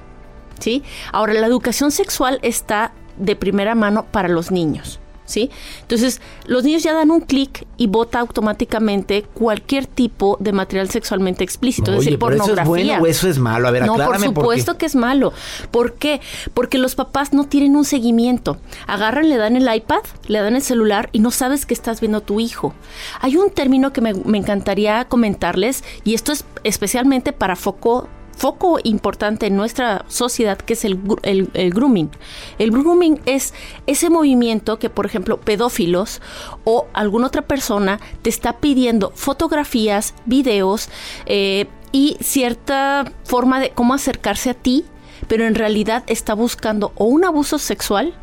¿sí? 0.60 0.84
Ahora, 1.10 1.34
la 1.34 1.48
educación 1.48 1.90
sexual 1.90 2.38
está 2.42 2.92
de 3.16 3.34
primera 3.34 3.74
mano 3.74 4.04
para 4.04 4.28
los 4.28 4.52
niños, 4.52 5.00
¿sí? 5.26 5.50
Entonces, 5.82 6.20
los 6.46 6.64
niños 6.64 6.82
ya 6.82 6.94
dan 6.94 7.10
un 7.10 7.20
clic 7.20 7.66
y 7.76 7.86
vota 7.86 8.20
automáticamente 8.20 9.22
cualquier 9.34 9.86
tipo 9.86 10.36
de 10.40 10.52
material 10.52 10.88
sexualmente 10.90 11.44
explícito, 11.44 11.90
es 11.92 11.98
Oye, 11.98 12.04
decir, 12.06 12.18
pero 12.18 12.30
eso 12.32 12.36
es 12.36 12.48
pornografía. 12.48 12.94
bueno 12.94 13.02
o 13.02 13.06
eso 13.06 13.28
es 13.28 13.38
malo. 13.38 13.68
A 13.68 13.70
ver, 13.70 13.86
no, 13.86 13.94
por 13.94 14.02
aclárame 14.02 14.30
por 14.32 14.44
supuesto 14.44 14.78
que 14.78 14.86
es 14.86 14.94
malo. 14.94 15.32
¿Por 15.70 15.94
qué? 15.94 16.20
Porque 16.54 16.78
los 16.78 16.94
papás 16.94 17.32
no 17.32 17.44
tienen 17.44 17.76
un 17.76 17.84
seguimiento. 17.84 18.58
Agarran, 18.86 19.28
le 19.28 19.36
dan 19.36 19.56
el 19.56 19.72
iPad, 19.72 20.00
le 20.26 20.40
dan 20.40 20.56
el 20.56 20.62
celular 20.62 21.10
y 21.12 21.18
no 21.18 21.30
sabes 21.30 21.66
que 21.66 21.74
estás 21.74 22.00
viendo 22.00 22.18
a 22.18 22.20
tu 22.22 22.40
hijo. 22.40 22.74
Hay 23.20 23.36
un 23.36 23.50
término 23.50 23.92
que 23.92 24.00
me, 24.00 24.14
me 24.14 24.38
encantaría 24.38 25.04
comentarles 25.06 25.84
y 26.04 26.14
esto 26.14 26.32
es 26.32 26.44
especialmente 26.64 27.32
para 27.32 27.56
foco 27.56 28.08
foco 28.36 28.78
importante 28.84 29.46
en 29.46 29.56
nuestra 29.56 30.04
sociedad 30.08 30.58
que 30.58 30.74
es 30.74 30.84
el, 30.84 31.00
el- 31.22 31.50
el 31.54 31.70
grooming. 31.70 32.10
El 32.58 32.70
grooming 32.70 33.20
es 33.26 33.54
ese 33.86 34.10
movimiento 34.10 34.78
que, 34.78 34.90
por 34.90 35.06
ejemplo, 35.06 35.38
pedófilos 35.40 36.20
o 36.64 36.86
alguna 36.92 37.26
otra 37.28 37.42
persona 37.42 37.98
te 38.22 38.30
está 38.30 38.58
pidiendo 38.58 39.10
fotografías, 39.14 40.14
videos 40.26 40.88
eh, 41.24 41.66
y 41.92 42.16
cierta 42.20 43.10
forma 43.24 43.58
de 43.58 43.70
cómo 43.70 43.94
acercarse 43.94 44.50
a 44.50 44.54
ti, 44.54 44.84
pero 45.28 45.46
en 45.46 45.54
realidad 45.54 46.04
está 46.06 46.34
buscando 46.34 46.92
o 46.96 47.06
un 47.06 47.24
abuso 47.24 47.58
sexual 47.58 48.14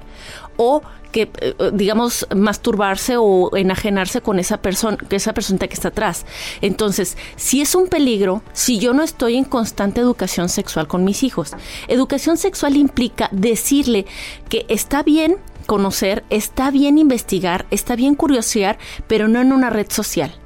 o 0.57 0.83
que 1.13 1.31
eh, 1.39 1.55
digamos 1.71 2.27
masturbarse 2.35 3.15
o 3.17 3.55
enajenarse 3.55 4.19
con 4.19 4.39
esa 4.39 4.61
persona, 4.61 4.97
esa 5.09 5.33
persona 5.33 5.59
que 5.59 5.73
está 5.73 5.87
atrás. 5.89 6.25
Entonces, 6.61 7.17
si 7.37 7.61
es 7.61 7.75
un 7.75 7.87
peligro, 7.87 8.43
si 8.51 8.79
yo 8.79 8.93
no 8.93 9.03
estoy 9.03 9.37
en 9.37 9.45
constante 9.45 10.01
educación 10.01 10.49
sexual 10.49 10.89
con 10.89 11.05
mis 11.05 11.23
hijos. 11.23 11.51
Educación 11.87 12.35
sexual 12.35 12.75
implica 12.75 13.29
decirle 13.31 14.05
que 14.49 14.65
está 14.67 15.03
bien 15.03 15.37
conocer, 15.67 16.25
está 16.29 16.71
bien 16.71 16.97
investigar, 16.97 17.65
está 17.71 17.95
bien 17.95 18.15
curiosear, 18.15 18.77
pero 19.07 19.27
no 19.27 19.39
en 19.39 19.53
una 19.53 19.69
red 19.69 19.87
social. 19.89 20.42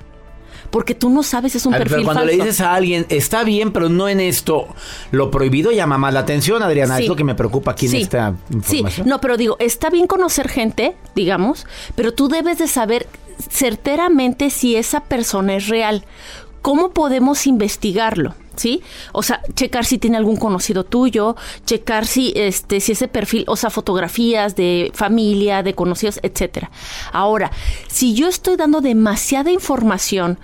Porque 0.69 0.93
tú 0.95 1.09
no 1.09 1.23
sabes 1.23 1.55
es 1.55 1.65
un 1.65 1.71
perfil 1.73 1.89
pero 1.97 2.03
cuando 2.03 2.21
falso. 2.23 2.37
le 2.37 2.43
dices 2.43 2.61
a 2.61 2.73
alguien, 2.73 3.05
está 3.09 3.43
bien, 3.43 3.71
pero 3.71 3.89
no 3.89 4.09
en 4.09 4.19
esto, 4.19 4.67
lo 5.11 5.31
prohibido 5.31 5.71
llama 5.71 5.97
más 5.97 6.13
la 6.13 6.19
atención, 6.21 6.61
Adriana. 6.61 6.97
Sí. 6.97 7.03
Es 7.03 7.09
lo 7.09 7.15
que 7.15 7.23
me 7.23 7.35
preocupa 7.35 7.71
aquí 7.71 7.87
Sí. 7.87 7.97
en 7.97 8.01
esta 8.03 8.35
Sí, 8.63 8.77
información. 8.77 9.07
no, 9.07 9.21
pero 9.21 9.37
digo, 9.37 9.55
está 9.59 9.89
bien 9.89 10.07
conocer 10.07 10.49
gente, 10.49 10.95
digamos, 11.15 11.65
pero 11.95 12.13
tú 12.13 12.27
debes 12.27 12.57
de 12.57 12.67
saber 12.67 13.07
certeramente 13.49 14.49
si 14.49 14.75
esa 14.75 15.01
persona 15.01 15.55
es 15.55 15.67
real. 15.67 16.03
¿Cómo 16.61 16.91
podemos 16.91 17.47
investigarlo? 17.47 18.33
¿Sí? 18.57 18.81
O 19.13 19.21
sea, 19.21 19.41
checar 19.53 19.85
si 19.85 19.99
tiene 19.99 20.17
algún 20.17 20.35
conocido 20.35 20.83
tuyo, 20.83 21.35
checar 21.65 22.07
si 22.07 22.33
este 22.35 22.79
si 22.79 22.93
ese 22.93 23.07
perfil, 23.07 23.45
o 23.47 23.55
sea, 23.55 23.69
fotografías 23.69 24.55
de 24.55 24.91
familia, 24.93 25.61
de 25.61 25.75
conocidos, 25.75 26.19
etcétera. 26.23 26.71
Ahora, 27.13 27.51
si 27.87 28.15
yo 28.15 28.27
estoy 28.27 28.55
dando 28.55 28.81
demasiada 28.81 29.51
información 29.51 30.39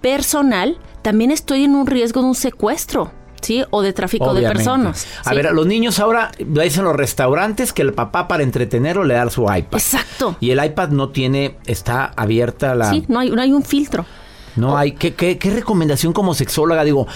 personal, 0.00 0.78
también 1.02 1.30
estoy 1.30 1.64
en 1.64 1.74
un 1.74 1.86
riesgo 1.86 2.22
de 2.22 2.28
un 2.28 2.34
secuestro, 2.34 3.12
¿sí? 3.40 3.64
O 3.70 3.82
de 3.82 3.92
tráfico 3.92 4.34
de 4.34 4.42
personas. 4.48 5.06
A 5.24 5.30
¿sí? 5.30 5.36
ver, 5.36 5.48
a 5.48 5.52
los 5.52 5.66
niños 5.66 5.98
ahora 6.00 6.30
dicen 6.38 6.84
los 6.84 6.96
restaurantes 6.96 7.72
que 7.72 7.82
el 7.82 7.92
papá 7.92 8.28
para 8.28 8.42
entretenerlo 8.42 9.04
le 9.04 9.14
da 9.14 9.28
su 9.30 9.42
iPad. 9.42 9.78
Exacto. 9.78 10.36
Y 10.40 10.50
el 10.50 10.64
iPad 10.64 10.88
no 10.90 11.10
tiene, 11.10 11.56
está 11.66 12.12
abierta 12.16 12.74
la... 12.74 12.90
Sí, 12.90 13.04
no 13.08 13.20
hay, 13.20 13.30
no 13.30 13.40
hay 13.42 13.52
un 13.52 13.62
filtro. 13.62 14.06
No 14.56 14.76
hay. 14.76 14.92
¿Qué, 14.92 15.14
qué, 15.14 15.38
qué 15.38 15.50
recomendación 15.50 16.12
como 16.12 16.34
sexóloga? 16.34 16.82
Digo, 16.82 17.06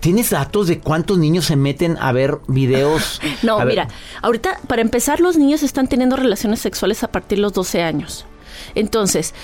¿tienes 0.00 0.30
datos 0.30 0.66
de 0.68 0.80
cuántos 0.80 1.18
niños 1.18 1.46
se 1.46 1.56
meten 1.56 1.96
a 1.98 2.12
ver 2.12 2.38
videos? 2.46 3.20
No, 3.42 3.58
ver, 3.58 3.66
mira, 3.66 3.88
ahorita 4.22 4.60
para 4.66 4.82
empezar 4.82 5.20
los 5.20 5.36
niños 5.36 5.62
están 5.62 5.86
teniendo 5.86 6.16
relaciones 6.16 6.60
sexuales 6.60 7.02
a 7.04 7.08
partir 7.08 7.38
de 7.38 7.42
los 7.42 7.52
12 7.52 7.82
años. 7.82 8.26
Entonces, 8.74 9.34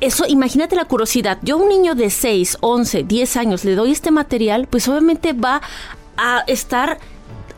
eso, 0.00 0.24
imagínate 0.26 0.76
la 0.76 0.86
curiosidad. 0.86 1.38
Yo 1.42 1.56
a 1.56 1.58
un 1.58 1.68
niño 1.68 1.94
de 1.94 2.10
6, 2.10 2.58
11, 2.60 3.04
10 3.04 3.36
años 3.36 3.64
le 3.64 3.74
doy 3.74 3.92
este 3.92 4.10
material, 4.10 4.66
pues 4.68 4.88
obviamente 4.88 5.32
va 5.32 5.60
a 6.16 6.40
estar 6.46 6.98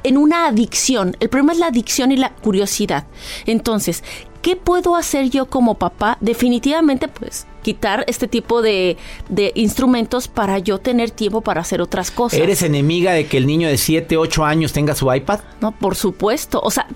en 0.03 0.17
una 0.17 0.47
adicción. 0.47 1.17
El 1.21 1.29
problema 1.29 1.53
es 1.53 1.59
la 1.59 1.67
adicción 1.67 2.11
y 2.12 2.17
la 2.17 2.31
curiosidad. 2.31 3.07
Entonces, 3.47 4.03
¿qué 4.42 4.57
puedo 4.57 4.96
hacer 4.96 5.31
yo 5.31 5.46
como 5.46 5.74
papá? 5.76 6.18
Definitivamente, 6.20 7.09
pues, 7.09 7.46
quitar 7.62 8.05
este 8.09 8.28
tipo 8.28 8.61
de, 8.61 8.96
de 9.28 9.52
instrumentos 9.55 10.28
para 10.28 10.59
yo 10.59 10.78
tener 10.78 11.11
tiempo 11.11 11.40
para 11.40 11.61
hacer 11.61 11.81
otras 11.81 12.11
cosas. 12.11 12.38
¿Eres 12.38 12.62
enemiga 12.62 13.12
de 13.12 13.26
que 13.26 13.38
el 13.38 13.46
niño 13.46 13.68
de 13.68 13.78
7, 13.78 14.16
8 14.16 14.44
años 14.44 14.72
tenga 14.72 14.94
su 14.94 15.12
iPad? 15.12 15.40
No, 15.61 15.72
por 15.72 15.94
supuesto. 15.94 16.61
O 16.62 16.70
sea, 16.70 16.87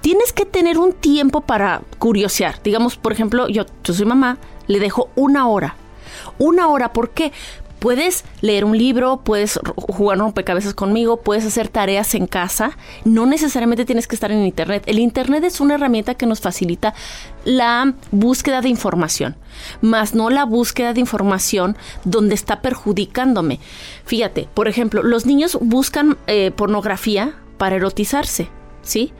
tienes 0.00 0.32
que 0.32 0.46
tener 0.46 0.78
un 0.78 0.92
tiempo 0.92 1.42
para 1.42 1.82
curiosear. 1.98 2.60
Digamos, 2.64 2.96
por 2.96 3.12
ejemplo, 3.12 3.48
yo, 3.48 3.66
yo 3.84 3.94
soy 3.94 4.06
mamá, 4.06 4.38
le 4.66 4.80
dejo 4.80 5.10
una 5.14 5.46
hora. 5.46 5.76
Una 6.38 6.68
hora, 6.68 6.92
¿por 6.92 7.10
qué? 7.10 7.32
Puedes 7.84 8.24
leer 8.40 8.64
un 8.64 8.78
libro, 8.78 9.20
puedes 9.24 9.60
jugar 9.76 10.16
rompecabezas 10.16 10.72
conmigo, 10.72 11.18
puedes 11.18 11.44
hacer 11.44 11.68
tareas 11.68 12.14
en 12.14 12.26
casa. 12.26 12.78
No 13.04 13.26
necesariamente 13.26 13.84
tienes 13.84 14.06
que 14.06 14.16
estar 14.16 14.32
en 14.32 14.42
Internet. 14.42 14.84
El 14.86 14.98
Internet 14.98 15.44
es 15.44 15.60
una 15.60 15.74
herramienta 15.74 16.14
que 16.14 16.24
nos 16.24 16.40
facilita 16.40 16.94
la 17.44 17.92
búsqueda 18.10 18.62
de 18.62 18.70
información, 18.70 19.36
más 19.82 20.14
no 20.14 20.30
la 20.30 20.46
búsqueda 20.46 20.94
de 20.94 21.00
información 21.00 21.76
donde 22.04 22.34
está 22.34 22.62
perjudicándome. 22.62 23.60
Fíjate, 24.06 24.48
por 24.54 24.66
ejemplo, 24.66 25.02
los 25.02 25.26
niños 25.26 25.58
buscan 25.60 26.16
eh, 26.26 26.52
pornografía 26.52 27.34
para 27.58 27.76
erotizarse, 27.76 28.48
¿sí? 28.80 29.12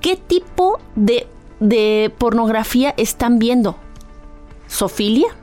¿Qué 0.00 0.16
tipo 0.16 0.80
de, 0.96 1.26
de 1.60 2.10
pornografía 2.16 2.94
están 2.96 3.38
viendo? 3.38 3.76
¿Sofilia? 4.66 5.36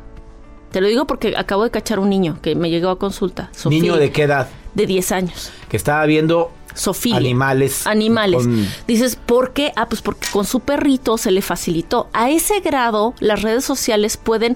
Te 0.71 0.82
lo 0.82 0.88
digo 0.88 1.05
porque 1.08 1.34
acabo 1.38 1.63
de 1.63 1.71
cachar 1.71 1.99
un 1.99 2.10
niño 2.10 2.38
que 2.41 2.55
me 2.55 2.69
llegó 2.69 2.89
a 2.89 2.99
consulta. 2.99 3.43
¿Niño 3.43 3.53
Sofilia, 3.55 3.95
de 3.97 4.12
qué 4.12 4.23
edad? 4.23 4.49
De 4.75 4.86
10 4.86 5.12
años. 5.12 5.51
Que 5.67 5.77
estaba 5.77 6.05
viendo 6.05 6.51
Sofilia. 6.75 7.17
Animales. 7.17 7.88
Animales. 7.88 8.43
con- 8.43 8.67
Dices, 8.88 9.15
¿por 9.15 9.53
qué? 9.53 9.71
Ah, 9.75 9.88
pues 9.89 10.01
porque 10.01 10.27
con 10.32 10.45
su 10.45 10.60
perrito 10.60 11.17
se 11.17 11.32
le 11.32 11.41
facilitó. 11.41 12.08
A 12.13 12.29
ese 12.29 12.60
grado, 12.60 13.15
las 13.19 13.41
redes 13.41 13.65
sociales 13.65 14.17
pueden, 14.17 14.55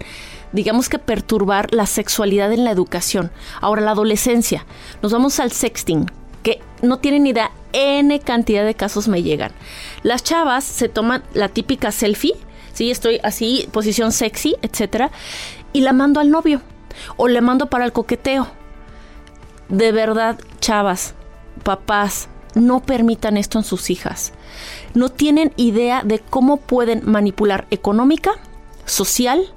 digamos 0.52 0.88
que, 0.88 1.00
perturbar 1.00 1.74
la 1.74 1.88
sexualidad 1.88 2.54
en 2.54 2.64
la 2.64 2.72
educación. 2.72 3.32
Ahora, 3.60 3.82
la 3.82 3.92
adolescencia. 3.92 4.66
Nos 5.02 5.12
vamos 5.12 5.40
al 5.40 5.52
sexting, 5.52 6.06
que 6.44 6.62
no 6.84 7.00
tienen 7.00 7.24
ni 7.24 7.32
idea, 7.32 7.52
N 7.74 8.20
cantidad 8.20 8.64
de 8.64 8.76
casos 8.76 9.08
me 9.08 9.24
llegan. 9.24 9.52
Las 10.04 10.24
chavas 10.24 10.64
se 10.64 10.90
toman 10.90 11.24
la 11.34 11.50
típica 11.50 11.92
selfie, 11.92 12.36
sí, 12.72 12.92
estoy 12.92 13.20
así, 13.24 13.68
posición 13.72 14.12
sexy, 14.12 14.56
etcétera, 14.62 15.10
y 15.74 15.82
la 15.82 15.94
mando 15.94 16.20
al 16.20 16.30
novio. 16.30 16.62
O 17.18 17.28
le 17.28 17.42
mando 17.42 17.68
para 17.68 17.86
el 17.86 17.92
coqueteo 17.92 18.48
de 19.70 19.92
verdad, 19.92 20.40
chavas, 20.60 21.16
papás, 21.64 22.30
no 22.54 22.82
permitan 22.82 23.38
esto 23.38 23.58
en 23.58 23.64
sus 23.64 23.90
hijas. 23.90 24.34
No 24.94 25.10
tienen 25.10 25.52
idea 25.56 26.04
de 26.04 26.20
cómo 26.20 26.58
pueden 26.58 27.02
manipular 27.10 27.66
económica, 27.72 28.32
social, 28.86 29.52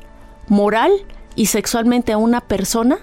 moral 0.49 0.93
y 1.35 1.47
sexualmente 1.47 2.13
a 2.13 2.19
una 2.19 2.41
persona 2.41 2.99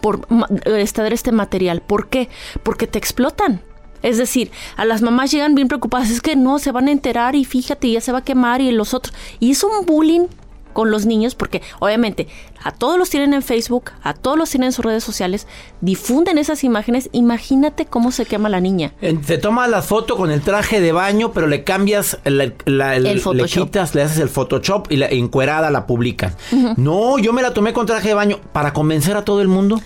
por 0.00 0.26
estar 0.64 1.12
este 1.12 1.30
material. 1.30 1.80
¿Por 1.80 2.08
qué? 2.08 2.28
Porque 2.64 2.88
te 2.88 2.98
explotan. 2.98 3.60
Es 4.02 4.18
decir, 4.18 4.50
a 4.76 4.84
las 4.84 5.00
mamás 5.00 5.30
llegan 5.30 5.54
bien 5.54 5.68
preocupadas, 5.68 6.10
es 6.10 6.20
que 6.20 6.34
no, 6.34 6.58
se 6.58 6.72
van 6.72 6.88
a 6.88 6.90
enterar 6.90 7.36
y 7.36 7.44
fíjate, 7.44 7.88
ya 7.88 8.00
se 8.00 8.10
va 8.10 8.18
a 8.18 8.24
quemar 8.24 8.60
y 8.60 8.72
los 8.72 8.94
otros. 8.94 9.14
Y 9.38 9.52
es 9.52 9.62
un 9.62 9.86
bullying 9.86 10.26
con 10.72 10.90
los 10.90 11.06
niños 11.06 11.34
porque 11.34 11.62
obviamente 11.80 12.28
a 12.64 12.70
todos 12.72 12.98
los 12.98 13.10
tienen 13.10 13.34
en 13.34 13.42
Facebook, 13.42 13.90
a 14.02 14.14
todos 14.14 14.38
los 14.38 14.50
tienen 14.50 14.66
en 14.68 14.72
sus 14.72 14.84
redes 14.84 15.02
sociales, 15.04 15.46
difunden 15.80 16.38
esas 16.38 16.64
imágenes, 16.64 17.08
imagínate 17.12 17.86
cómo 17.86 18.12
se 18.12 18.24
quema 18.26 18.48
la 18.48 18.60
niña. 18.60 18.92
Te 19.26 19.38
tomas 19.38 19.68
la 19.68 19.82
foto 19.82 20.16
con 20.16 20.30
el 20.30 20.40
traje 20.42 20.80
de 20.80 20.92
baño, 20.92 21.32
pero 21.32 21.46
le 21.46 21.64
cambias, 21.64 22.18
la- 22.24 22.52
la- 22.66 22.96
el- 22.96 23.06
El 23.06 23.22
le 23.34 23.44
quitas, 23.44 23.94
le 23.94 24.02
haces 24.02 24.18
el 24.18 24.28
Photoshop 24.28 24.90
y 24.90 24.96
la 24.96 25.06
encuerada 25.08 25.70
la 25.70 25.86
publican. 25.86 26.34
No, 26.76 27.18
yo 27.18 27.32
me 27.32 27.42
la 27.42 27.52
tomé 27.52 27.72
con 27.72 27.86
traje 27.86 28.08
de 28.08 28.14
baño 28.14 28.38
para 28.52 28.72
convencer 28.72 29.16
a 29.16 29.24
todo 29.24 29.40
el 29.42 29.48
mundo. 29.48 29.80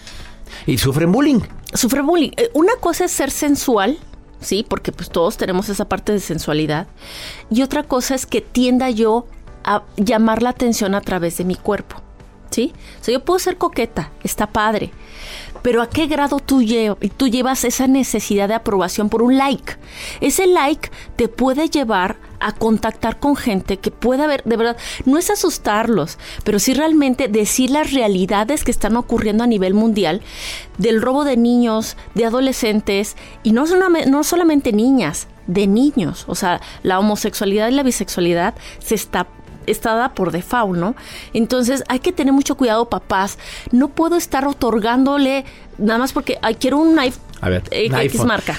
Y 0.66 0.78
sufren 0.78 1.10
bullying. 1.12 1.40
Sufre 1.74 2.02
bullying. 2.02 2.30
Eh, 2.36 2.50
Una 2.54 2.72
cosa 2.80 3.04
es 3.06 3.10
ser 3.12 3.30
sensual, 3.30 3.98
sí, 4.40 4.64
porque 4.68 4.92
pues 4.92 5.10
todos 5.10 5.36
tenemos 5.36 5.68
esa 5.68 5.88
parte 5.88 6.12
de 6.12 6.20
sensualidad. 6.20 6.86
Y 7.50 7.62
otra 7.62 7.82
cosa 7.82 8.14
es 8.14 8.26
que 8.26 8.40
tienda 8.40 8.90
yo 8.90 9.26
llamar 9.96 10.42
la 10.42 10.50
atención 10.50 10.94
a 10.94 11.00
través 11.00 11.36
de 11.38 11.44
mi 11.44 11.54
cuerpo, 11.56 11.96
¿sí? 12.50 12.72
O 13.00 13.04
sea, 13.04 13.12
yo 13.14 13.24
puedo 13.24 13.38
ser 13.38 13.56
coqueta, 13.58 14.10
está 14.22 14.46
padre. 14.46 14.92
Pero 15.62 15.82
¿a 15.82 15.88
qué 15.90 16.06
grado 16.06 16.38
tú, 16.38 16.60
lle- 16.62 16.96
tú 17.16 17.26
llevas 17.26 17.64
esa 17.64 17.88
necesidad 17.88 18.46
de 18.46 18.54
aprobación 18.54 19.08
por 19.08 19.22
un 19.22 19.36
like? 19.36 19.76
Ese 20.20 20.46
like 20.46 20.90
te 21.16 21.26
puede 21.26 21.68
llevar 21.68 22.18
a 22.38 22.52
contactar 22.52 23.18
con 23.18 23.34
gente 23.34 23.78
que 23.78 23.90
puede 23.90 24.22
haber, 24.22 24.44
de 24.44 24.56
verdad, 24.56 24.76
no 25.06 25.18
es 25.18 25.28
asustarlos, 25.28 26.18
pero 26.44 26.60
sí 26.60 26.72
realmente 26.72 27.26
decir 27.26 27.70
las 27.70 27.92
realidades 27.92 28.62
que 28.62 28.70
están 28.70 28.96
ocurriendo 28.96 29.42
a 29.42 29.48
nivel 29.48 29.74
mundial 29.74 30.20
del 30.78 31.02
robo 31.02 31.24
de 31.24 31.36
niños, 31.36 31.96
de 32.14 32.26
adolescentes, 32.26 33.16
y 33.42 33.50
no, 33.50 33.64
no 34.06 34.22
solamente 34.22 34.72
niñas, 34.72 35.26
de 35.48 35.66
niños. 35.66 36.26
O 36.28 36.36
sea, 36.36 36.60
la 36.84 37.00
homosexualidad 37.00 37.68
y 37.68 37.72
la 37.72 37.82
bisexualidad 37.82 38.54
se 38.78 38.94
está 38.94 39.26
está 39.66 39.94
dada 39.94 40.14
por 40.14 40.32
default, 40.32 40.78
¿no? 40.78 40.94
Entonces 41.32 41.84
hay 41.88 41.98
que 42.00 42.12
tener 42.12 42.32
mucho 42.32 42.56
cuidado, 42.56 42.88
papás. 42.88 43.38
No 43.72 43.88
puedo 43.88 44.16
estar 44.16 44.46
otorgándole 44.46 45.44
nada 45.78 45.98
más 45.98 46.12
porque 46.12 46.38
ay, 46.42 46.54
quiero 46.56 46.78
un 46.78 46.98
iPhone, 46.98 47.22
A 47.40 47.48
ver, 47.48 47.62
eh, 47.70 47.86
X 47.86 47.98
iPhone. 47.98 48.26
marca. 48.26 48.56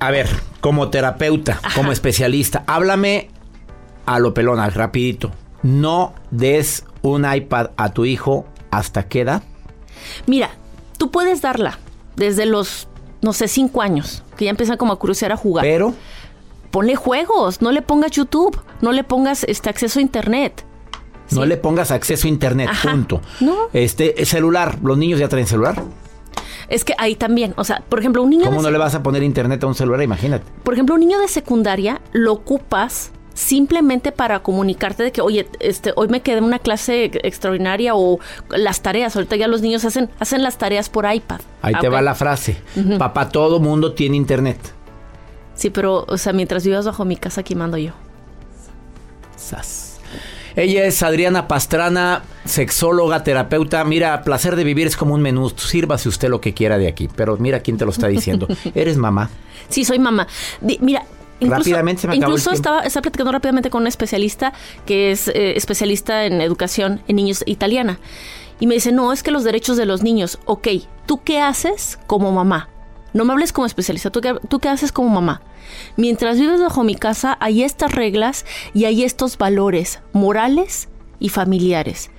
A 0.00 0.10
ver, 0.10 0.28
como 0.60 0.88
terapeuta, 0.90 1.60
como 1.74 1.92
especialista, 1.92 2.64
háblame 2.66 3.30
a 4.06 4.18
lo 4.18 4.34
pelona, 4.34 4.68
rapidito. 4.70 5.30
No 5.62 6.12
des 6.30 6.84
un 7.02 7.24
iPad 7.32 7.70
a 7.76 7.92
tu 7.92 8.04
hijo 8.04 8.46
hasta 8.70 9.04
qué 9.08 9.20
edad. 9.22 9.42
Mira, 10.26 10.50
tú 10.98 11.10
puedes 11.10 11.40
darla 11.40 11.78
desde 12.16 12.44
los, 12.44 12.88
no 13.22 13.32
sé, 13.32 13.48
cinco 13.48 13.80
años, 13.80 14.22
que 14.36 14.44
ya 14.44 14.50
empiezan 14.50 14.76
como 14.76 14.92
a 14.92 14.98
crucear 14.98 15.32
a 15.32 15.36
jugar. 15.36 15.64
Pero 15.64 15.94
ponle 16.74 16.96
juegos, 16.96 17.62
no 17.62 17.70
le 17.70 17.82
pongas 17.82 18.10
YouTube, 18.10 18.60
no 18.80 18.90
le 18.90 19.04
pongas 19.04 19.44
este 19.44 19.70
acceso 19.70 20.00
a 20.00 20.02
internet. 20.02 20.64
No 21.30 21.46
le 21.46 21.56
pongas 21.56 21.92
acceso 21.92 22.26
a 22.26 22.30
internet, 22.30 22.68
Ajá. 22.68 22.90
punto. 22.90 23.20
No. 23.40 23.54
Este, 23.72 24.26
celular, 24.26 24.78
los 24.82 24.98
niños 24.98 25.20
ya 25.20 25.28
traen 25.28 25.46
celular. 25.46 25.80
Es 26.68 26.84
que 26.84 26.92
ahí 26.98 27.14
también, 27.14 27.54
o 27.56 27.62
sea, 27.62 27.84
por 27.88 28.00
ejemplo, 28.00 28.24
un 28.24 28.30
niño 28.30 28.46
¿Cómo 28.46 28.60
no 28.60 28.72
le 28.72 28.78
vas 28.78 28.96
a 28.96 29.04
poner 29.04 29.22
internet 29.22 29.62
a 29.62 29.68
un 29.68 29.76
celular? 29.76 30.02
Imagínate. 30.02 30.44
por 30.64 30.74
ejemplo, 30.74 30.96
un 30.96 31.00
niño 31.02 31.20
de 31.20 31.28
secundaria 31.28 32.00
lo 32.12 32.32
ocupas 32.32 33.12
simplemente 33.34 34.10
para 34.10 34.42
comunicarte 34.42 35.04
de 35.04 35.12
que, 35.12 35.20
oye, 35.20 35.46
este, 35.60 35.92
hoy 35.94 36.08
me 36.08 36.22
quedé 36.22 36.38
en 36.38 36.44
una 36.44 36.58
clase 36.58 37.04
extraordinaria 37.22 37.94
o 37.94 38.18
las 38.50 38.80
tareas. 38.80 39.14
Ahorita 39.14 39.36
ya 39.36 39.46
los 39.46 39.62
niños 39.62 39.84
hacen, 39.84 40.10
hacen 40.18 40.42
las 40.42 40.58
tareas 40.58 40.88
por 40.88 41.04
iPad. 41.08 41.40
Ahí 41.62 41.74
te 41.80 41.86
Ah, 41.86 41.90
va 41.90 42.02
la 42.02 42.16
frase. 42.16 42.56
Papá, 42.98 43.28
todo 43.28 43.60
mundo 43.60 43.92
tiene 43.92 44.16
internet. 44.16 44.58
Sí, 45.54 45.70
pero, 45.70 46.04
o 46.08 46.18
sea, 46.18 46.32
mientras 46.32 46.64
vivas 46.64 46.84
bajo 46.84 47.04
mi 47.04 47.16
casa, 47.16 47.42
aquí 47.42 47.54
mando 47.54 47.76
yo. 47.76 47.92
Sas. 49.36 49.94
Ella 50.56 50.84
es 50.84 51.02
Adriana 51.02 51.48
Pastrana, 51.48 52.22
sexóloga, 52.44 53.24
terapeuta. 53.24 53.82
Mira, 53.84 54.22
placer 54.22 54.54
de 54.54 54.62
vivir 54.62 54.86
es 54.86 54.96
como 54.96 55.14
un 55.14 55.20
menú. 55.20 55.50
Sírvase 55.50 56.08
usted 56.08 56.28
lo 56.28 56.40
que 56.40 56.54
quiera 56.54 56.78
de 56.78 56.86
aquí. 56.86 57.08
Pero 57.14 57.36
mira 57.38 57.60
quién 57.60 57.76
te 57.76 57.84
lo 57.84 57.90
está 57.90 58.06
diciendo. 58.06 58.46
Eres 58.74 58.96
mamá. 58.96 59.30
Sí, 59.68 59.84
soy 59.84 59.98
mamá. 59.98 60.28
Mira. 60.60 61.04
Incluso, 61.40 61.58
Rápidamente 61.58 62.02
se 62.02 62.06
me 62.06 62.14
acabó 62.14 62.30
incluso 62.30 62.52
estaba, 62.52 62.82
estaba 62.82 63.02
platicando 63.02 63.32
rápidamente 63.32 63.68
con 63.68 63.82
una 63.82 63.88
especialista 63.88 64.52
que 64.86 65.10
es 65.10 65.26
eh, 65.26 65.56
especialista 65.56 66.26
en 66.26 66.40
educación 66.40 67.02
en 67.08 67.16
niños 67.16 67.42
italiana. 67.44 67.98
Y 68.60 68.68
me 68.68 68.74
dice, 68.74 68.92
no, 68.92 69.12
es 69.12 69.24
que 69.24 69.32
los 69.32 69.42
derechos 69.42 69.76
de 69.76 69.84
los 69.84 70.04
niños, 70.04 70.38
ok, 70.44 70.68
¿tú 71.06 71.22
qué 71.24 71.40
haces 71.40 71.98
como 72.06 72.30
mamá? 72.30 72.68
No 73.14 73.24
me 73.24 73.32
hables 73.32 73.52
como 73.52 73.66
especialista, 73.66 74.10
¿tú 74.10 74.20
qué, 74.20 74.34
tú 74.48 74.58
qué 74.58 74.68
haces 74.68 74.92
como 74.92 75.08
mamá? 75.08 75.40
Mientras 75.96 76.38
vives 76.38 76.60
bajo 76.60 76.84
mi 76.84 76.94
casa, 76.94 77.38
hay 77.40 77.62
estas 77.62 77.92
reglas 77.92 78.44
y 78.74 78.84
hay 78.84 79.02
estos 79.04 79.38
valores 79.38 80.00
morales 80.12 80.88
y 81.20 81.28
familiares. 81.30 82.10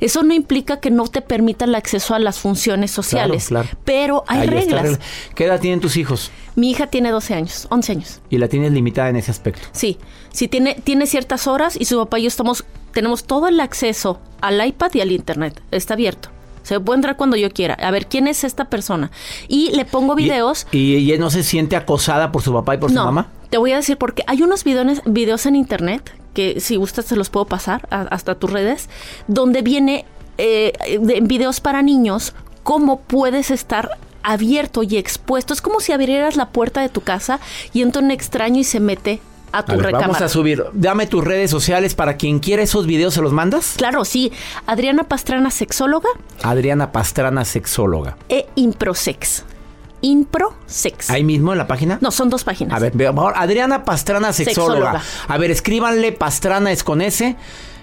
Eso 0.00 0.22
no 0.22 0.32
implica 0.32 0.78
que 0.80 0.90
no 0.90 1.06
te 1.08 1.20
permitan 1.22 1.70
el 1.70 1.74
acceso 1.74 2.14
a 2.14 2.18
las 2.18 2.38
funciones 2.38 2.90
sociales, 2.92 3.48
Claro, 3.48 3.64
claro. 3.68 3.78
pero 3.84 4.24
hay 4.28 4.42
Ahí 4.42 4.46
reglas. 4.46 4.82
regla. 4.82 4.98
¿Qué 5.34 5.44
edad 5.44 5.60
tienen 5.60 5.80
tus 5.80 5.96
hijos? 5.96 6.30
Mi 6.54 6.70
hija 6.70 6.86
tiene 6.86 7.10
12 7.10 7.34
años, 7.34 7.66
11 7.70 7.92
años. 7.92 8.20
Y 8.30 8.38
la 8.38 8.48
tienes 8.48 8.72
limitada 8.72 9.08
en 9.10 9.16
ese 9.16 9.32
aspecto. 9.32 9.66
Sí, 9.72 9.98
sí 10.32 10.46
tiene, 10.48 10.76
tiene 10.76 11.06
ciertas 11.06 11.46
horas 11.48 11.76
y 11.78 11.84
su 11.84 11.98
papá 11.98 12.20
y 12.20 12.22
yo 12.22 12.28
estamos, 12.28 12.64
tenemos 12.92 13.24
todo 13.24 13.48
el 13.48 13.58
acceso 13.60 14.20
al 14.40 14.64
iPad 14.64 14.92
y 14.94 15.00
al 15.00 15.10
internet. 15.12 15.60
Está 15.72 15.94
abierto. 15.94 16.28
Se 16.64 16.80
puede 16.80 16.96
entrar 16.96 17.16
cuando 17.16 17.36
yo 17.36 17.48
quiera. 17.52 17.74
A 17.74 17.92
ver, 17.92 18.06
¿quién 18.08 18.26
es 18.26 18.42
esta 18.42 18.64
persona? 18.64 19.12
Y 19.46 19.70
le 19.76 19.84
pongo 19.84 20.16
videos. 20.16 20.66
¿Y 20.72 20.96
ella 20.96 21.16
no 21.18 21.30
se 21.30 21.44
siente 21.44 21.76
acosada 21.76 22.32
por 22.32 22.42
su 22.42 22.52
papá 22.52 22.74
y 22.74 22.78
por 22.78 22.90
su 22.90 22.96
mamá? 22.96 23.28
te 23.50 23.58
voy 23.58 23.70
a 23.70 23.76
decir 23.76 23.96
porque 23.98 24.24
hay 24.26 24.42
unos 24.42 24.64
videos, 24.64 25.00
videos 25.06 25.46
en 25.46 25.54
internet 25.54 26.12
que 26.32 26.58
si 26.60 26.74
gustas 26.74 27.04
se 27.04 27.14
los 27.14 27.30
puedo 27.30 27.46
pasar 27.46 27.86
a- 27.92 28.00
hasta 28.10 28.34
tus 28.34 28.50
redes, 28.50 28.88
donde 29.28 29.62
viene 29.62 30.04
eh, 30.38 30.72
de- 31.00 31.20
videos 31.20 31.60
para 31.60 31.80
niños 31.80 32.34
cómo 32.64 32.98
puedes 32.98 33.52
estar 33.52 33.90
abierto 34.24 34.82
y 34.82 34.96
expuesto. 34.96 35.52
Es 35.54 35.60
como 35.62 35.78
si 35.78 35.92
abrieras 35.92 36.34
la 36.34 36.48
puerta 36.48 36.80
de 36.80 36.88
tu 36.88 37.02
casa 37.02 37.38
y 37.72 37.82
entra 37.82 38.02
un 38.02 38.10
extraño 38.10 38.58
y 38.58 38.64
se 38.64 38.80
mete 38.80 39.20
a 39.58 39.64
tu 39.64 39.72
A 39.72 39.76
ver, 39.76 39.86
recámara. 39.86 40.08
vamos 40.08 40.22
a 40.22 40.28
subir. 40.28 40.64
Dame 40.72 41.06
tus 41.06 41.22
redes 41.24 41.50
sociales 41.50 41.94
para 41.94 42.16
quien 42.16 42.38
quiera 42.38 42.62
esos 42.62 42.86
videos, 42.86 43.14
¿se 43.14 43.22
los 43.22 43.32
mandas? 43.32 43.74
Claro, 43.76 44.04
sí. 44.04 44.32
Adriana 44.66 45.04
Pastrana, 45.04 45.50
sexóloga 45.50 46.08
Adriana 46.42 46.92
Pastrana, 46.92 47.44
sexóloga. 47.44 48.16
e 48.28 48.46
Improsex. 48.56 49.44
Improsex. 50.02 51.08
Ahí 51.10 51.24
mismo 51.24 51.52
en 51.52 51.58
la 51.58 51.66
página. 51.66 51.98
No, 52.00 52.10
son 52.10 52.28
dos 52.28 52.44
páginas. 52.44 52.76
A 52.76 52.78
ver, 52.78 52.92
ve- 52.94 53.06
ahora, 53.06 53.40
Adriana 53.40 53.84
Pastrana, 53.84 54.32
sexóloga. 54.32 55.00
Sexóloga. 55.00 55.02
A 55.34 55.38
ver, 55.38 55.50
escríbanle, 55.50 56.12
Pastrana 56.12 56.70
es 56.72 56.84
con 56.84 57.00
S. 57.00 57.36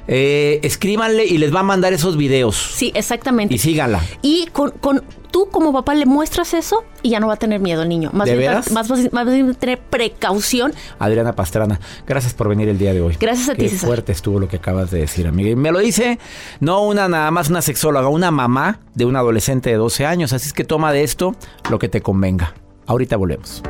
Eh, 0.08 0.60
escríbanle 0.64 1.26
y 1.26 1.38
les 1.38 1.54
va 1.54 1.62
a 1.62 1.64
mandar 1.64 1.94
esos 1.94 2.18
videos. 2.18 2.56
Sí, 2.58 2.92
exactamente. 2.96 3.54
Y 3.54 3.58
síganla. 3.58 4.02
Y 4.22 4.48
con, 4.48 4.72
con 4.72 5.04
tú 5.32 5.48
como 5.50 5.72
papá 5.72 5.94
le 5.96 6.06
muestras 6.06 6.54
eso 6.54 6.84
y 7.04 7.12
ya 7.12 7.20
no 7.22 7.28
va 7.28 7.34
a 7.36 7.38
tener 7.38 7.62
miedo 7.62 7.84
el 7.84 7.90
niño. 7.90 8.10
Más 8.14 8.28
¿De 8.28 8.36
bien, 8.36 8.50
va- 8.50 8.54
veras? 8.56 8.72
Más, 8.72 8.90
más, 8.90 9.14
más 9.14 9.26
bien 9.26 9.54
tener 9.56 9.80
precaución. 9.80 10.74
Adriana 11.00 11.34
Pastrana, 11.34 11.80
gracias 12.06 12.34
por 12.34 12.50
venir 12.50 12.68
el 12.68 12.78
día 12.78 12.94
de 12.94 13.02
hoy. 13.02 13.16
Gracias 13.20 13.50
a 13.50 13.56
ti, 13.56 13.70
César. 13.70 13.88
fuerte 13.88 14.12
estuvo 14.12 14.40
lo 14.40 14.48
que 14.48 14.58
acabas 14.58 14.92
de 14.92 15.00
decir, 15.00 15.28
amiga. 15.28 15.50
Y 15.50 15.56
me 15.56 15.72
lo 15.72 15.80
dice 15.80 16.20
no 16.60 16.82
una 16.84 17.08
nada 17.08 17.32
más 17.32 17.50
una 17.50 17.62
sexóloga, 17.62 18.08
una 18.10 18.32
mamá 18.32 18.80
de 18.96 19.06
un 19.06 19.16
adolescente 19.16 19.70
de 19.70 19.76
12 19.78 20.06
años. 20.06 20.34
Así 20.34 20.48
es 20.48 20.54
que 20.54 20.64
toma 20.66 20.92
de 20.92 21.04
esto 21.04 21.36
lo 21.70 21.80
que 21.80 21.88
te 21.90 22.02
convenga. 22.02 22.54
Ahorita 22.88 23.16
volvemos. 23.16 23.62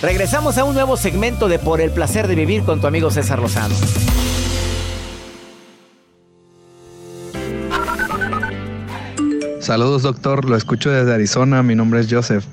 Regresamos 0.00 0.56
a 0.58 0.64
un 0.64 0.74
nuevo 0.74 0.96
segmento 0.96 1.48
de 1.48 1.58
Por 1.58 1.80
el 1.80 1.90
placer 1.90 2.28
de 2.28 2.36
vivir 2.36 2.62
con 2.62 2.80
tu 2.80 2.86
amigo 2.86 3.10
César 3.10 3.40
Lozano. 3.40 3.74
Saludos 9.58 10.02
doctor, 10.02 10.44
lo 10.44 10.56
escucho 10.56 10.90
desde 10.90 11.12
Arizona, 11.12 11.64
mi 11.64 11.74
nombre 11.74 11.98
es 11.98 12.06
Joseph. 12.08 12.44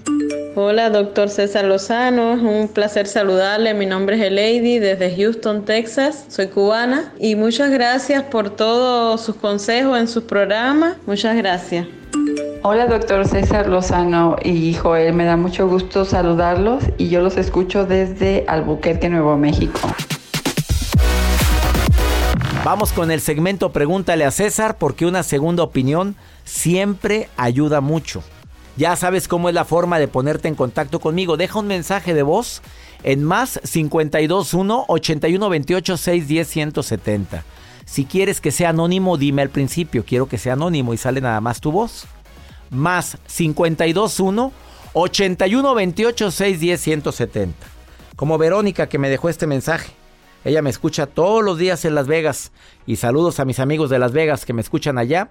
Hola 0.56 0.90
doctor 0.90 1.30
César 1.30 1.66
Lozano, 1.66 2.34
un 2.34 2.68
placer 2.68 3.06
saludarle, 3.06 3.76
mi 3.76 3.86
nombre 3.86 4.16
es 4.16 4.24
Elady 4.24 4.80
desde 4.80 5.16
Houston, 5.16 5.66
Texas, 5.66 6.26
soy 6.30 6.48
cubana. 6.48 7.14
Y 7.20 7.36
muchas 7.36 7.70
gracias 7.70 8.24
por 8.24 8.50
todos 8.50 9.22
sus 9.22 9.36
consejos 9.36 10.00
en 10.00 10.08
sus 10.08 10.24
programas, 10.24 10.96
muchas 11.06 11.38
gracias. 11.38 11.86
Hola, 12.68 12.88
doctor 12.88 13.28
César 13.28 13.68
Lozano 13.68 14.38
y 14.44 14.74
Joel. 14.74 15.14
Me 15.14 15.24
da 15.24 15.38
mucho 15.38 15.68
gusto 15.68 16.04
saludarlos 16.04 16.84
y 16.98 17.10
yo 17.10 17.22
los 17.22 17.38
escucho 17.38 17.86
desde 17.86 18.44
Albuquerque, 18.48 19.08
Nuevo 19.08 19.38
México. 19.38 19.80
Vamos 22.64 22.92
con 22.92 23.12
el 23.12 23.22
segmento 23.22 23.72
Pregúntale 23.72 24.26
a 24.26 24.32
César 24.32 24.80
porque 24.80 25.06
una 25.06 25.22
segunda 25.22 25.62
opinión 25.62 26.16
siempre 26.44 27.30
ayuda 27.38 27.82
mucho. 27.82 28.24
Ya 28.78 28.96
sabes 28.96 29.28
cómo 29.28 29.50
es 29.50 29.54
la 29.54 29.66
forma 29.66 30.00
de 30.00 30.08
ponerte 30.08 30.48
en 30.48 30.56
contacto 30.56 31.00
conmigo. 31.00 31.38
Deja 31.38 31.60
un 31.60 31.68
mensaje 31.68 32.16
de 32.16 32.24
voz 32.24 32.64
en 33.04 33.24
más 33.24 33.60
521 33.72 34.86
8128 34.88 35.98
610 35.98 36.48
170. 36.48 37.44
Si 37.86 38.06
quieres 38.06 38.42
que 38.42 38.50
sea 38.50 38.70
anónimo, 38.70 39.18
dime 39.18 39.44
al 39.44 39.50
principio, 39.50 40.04
quiero 40.04 40.28
que 40.28 40.40
sea 40.40 40.54
anónimo 40.54 40.96
y 40.96 40.98
sale 40.98 41.22
nada 41.22 41.40
más 41.42 41.62
tu 41.62 41.72
voz. 41.72 42.08
Más 42.76 43.18
521 43.28 44.52
8128 44.94 46.32
610 46.32 46.82
170. 46.82 47.68
Como 48.16 48.38
Verónica 48.38 48.88
que 48.88 48.98
me 48.98 49.10
dejó 49.10 49.30
este 49.30 49.48
mensaje. 49.48 49.92
Ella 50.44 50.62
me 50.62 50.70
escucha 50.70 51.08
todos 51.08 51.44
los 51.44 51.58
días 51.58 51.86
en 51.86 51.96
Las 51.96 52.08
Vegas. 52.08 52.52
Y 52.86 52.98
saludos 52.98 53.40
a 53.40 53.46
mis 53.46 53.60
amigos 53.60 53.90
de 53.90 54.00
Las 54.00 54.14
Vegas 54.14 54.46
que 54.46 54.54
me 54.54 54.62
escuchan 54.62 54.98
allá 54.98 55.30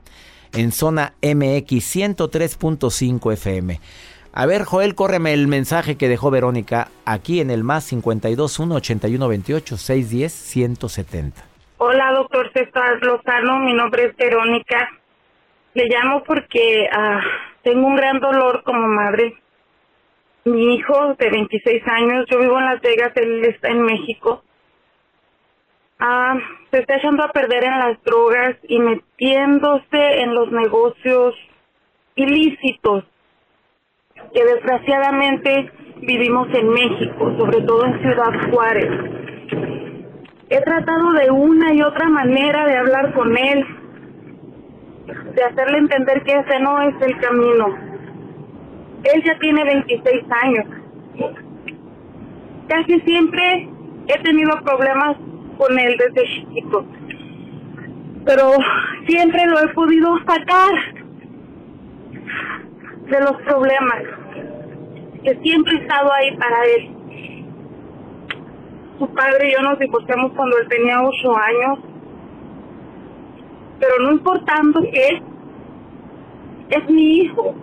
en 0.53 0.73
zona 0.73 1.15
MX 1.23 1.97
103.5 1.97 3.33
FM. 3.33 3.81
A 4.33 4.47
ver, 4.47 4.65
Joel, 4.65 4.97
córreme 4.97 5.33
el 5.33 5.47
mensaje 5.47 5.97
que 5.97 6.09
dejó 6.09 6.31
Verónica 6.31 6.89
aquí 7.05 7.41
en 7.41 7.51
el 7.51 7.63
más 7.63 7.89
521 7.89 8.75
81 8.75 9.29
28 9.29 9.77
610 9.77 10.33
170. 10.33 11.45
Hola, 11.79 12.13
doctor 12.13 12.51
César 12.53 12.99
Lozano. 13.03 13.61
Mi 13.61 13.73
nombre 13.73 14.07
es 14.07 14.17
Verónica. 14.17 14.89
Le 15.75 15.85
llamo 15.89 16.23
porque 16.25 16.89
ah, 16.91 17.21
tengo 17.63 17.87
un 17.87 17.97
gran 17.97 18.21
dolor 18.21 18.63
como 18.65 18.87
madre. 18.89 19.35
Mi 20.45 20.75
hijo 20.75 21.15
de 21.19 21.31
26 21.31 21.83
años, 21.87 22.27
yo 22.31 22.39
vivo 22.39 22.59
en 22.59 22.67
Las 22.67 22.81
Vegas, 22.81 23.13
él 23.17 23.45
está 23.45 23.69
en 23.69 23.83
México 23.83 24.43
ah, 25.99 26.37
se 26.71 26.81
está 26.81 26.97
echando 26.97 27.25
a 27.25 27.33
perder 27.33 27.65
en 27.65 27.79
las 27.79 28.03
drogas 28.05 28.57
y 28.69 28.79
metiéndose 28.79 30.23
en 30.23 30.35
los 30.35 30.51
negocios 30.53 31.35
ilícitos 32.15 33.05
que 34.33 34.45
desgraciadamente 34.45 35.71
vivimos 35.99 36.49
en 36.55 36.69
México, 36.69 37.35
sobre 37.39 37.63
todo 37.63 37.85
en 37.87 38.01
Ciudad 38.01 38.51
Juárez. 38.51 38.91
He 40.51 40.61
tratado 40.61 41.13
de 41.13 41.31
una 41.31 41.73
y 41.73 41.83
otra 41.83 42.09
manera 42.09 42.67
de 42.67 42.77
hablar 42.77 43.13
con 43.15 43.37
él, 43.37 43.65
de 45.07 45.43
hacerle 45.43 45.79
entender 45.79 46.23
que 46.23 46.33
ese 46.33 46.61
no 46.61 46.81
es 46.83 46.95
el 47.03 47.19
camino. 47.19 47.67
Él 49.05 49.23
ya 49.23 49.39
tiene 49.39 49.65
26 49.65 50.25
años. 50.43 50.67
Casi 52.69 53.01
siempre 53.01 53.69
he 54.07 54.23
tenido 54.23 54.53
problemas 54.63 55.17
con 55.59 55.79
él 55.79 55.97
desde 55.99 56.29
chiquito. 56.29 56.87
Pero 58.25 58.53
siempre 59.07 59.47
lo 59.47 59.61
he 59.61 59.69
podido 59.75 60.17
sacar 60.21 60.73
de 63.11 63.21
los 63.21 63.37
problemas. 63.43 64.03
Que 65.23 65.35
siempre 65.43 65.77
he 65.77 65.83
estado 65.83 66.13
ahí 66.13 66.37
para 66.37 66.65
él. 66.65 66.91
Su 68.99 69.09
padre 69.13 69.49
y 69.49 69.53
yo 69.53 69.61
nos 69.63 69.79
divorciamos 69.79 70.33
cuando 70.33 70.57
él 70.59 70.69
tenía 70.69 71.03
ocho 71.03 71.37
años. 71.37 71.94
Pero 73.85 74.03
no 74.03 74.13
importando 74.13 74.81
que 74.81 75.23
es 76.71 76.89
mi 76.89 77.19
hijo. 77.19 77.55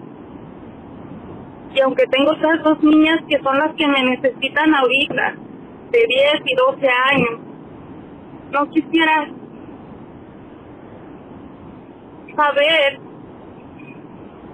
Y 1.73 1.79
aunque 1.79 2.05
tengo 2.05 2.33
esas 2.33 2.61
dos 2.63 2.83
niñas 2.83 3.21
que 3.27 3.41
son 3.41 3.57
las 3.57 3.73
que 3.73 3.87
me 3.87 4.03
necesitan 4.03 4.75
ahorita, 4.75 5.35
de 5.89 6.05
10 6.07 6.33
y 6.45 6.55
12 6.55 6.87
años, 7.11 7.39
no 8.51 8.69
quisiera 8.69 9.31
saber 12.35 12.99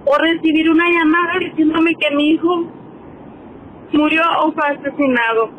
o 0.06 0.18
recibir 0.18 0.70
una 0.70 0.88
llamada 0.88 1.38
diciéndome 1.38 1.94
que 1.96 2.16
mi 2.16 2.30
hijo 2.30 2.64
murió 3.92 4.22
o 4.42 4.52
fue 4.52 4.68
asesinado. 4.68 5.50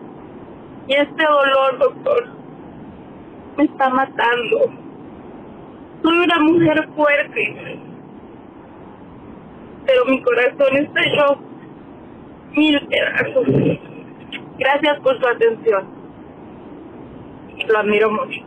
Y 0.87 0.93
este 0.93 1.23
dolor, 1.23 1.77
doctor, 1.77 2.27
me 3.57 3.65
está 3.65 3.89
matando. 3.89 4.88
Una 6.23 6.39
mujer 6.39 6.89
fuerte, 6.95 7.79
pero 9.85 10.05
mi 10.05 10.21
corazón 10.21 10.77
está 10.77 11.01
hecho 11.01 11.39
mil 12.55 12.87
pedazos. 12.87 13.47
Gracias 14.57 14.99
por 15.01 15.17
su 15.19 15.27
atención. 15.27 15.87
Lo 17.67 17.79
admiro 17.79 18.11
mucho. 18.11 18.41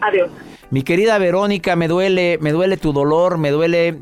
Adiós. 0.00 0.30
Mi 0.70 0.82
querida 0.82 1.18
Verónica, 1.18 1.76
me 1.76 1.86
duele, 1.86 2.38
me 2.40 2.50
duele 2.50 2.76
tu 2.76 2.92
dolor, 2.92 3.38
me 3.38 3.50
duele 3.50 4.00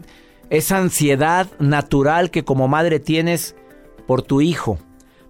esa 0.48 0.78
ansiedad 0.78 1.46
natural 1.58 2.30
que 2.30 2.44
como 2.44 2.66
madre 2.66 2.98
tienes 2.98 3.56
por 4.06 4.22
tu 4.22 4.40
hijo. 4.40 4.78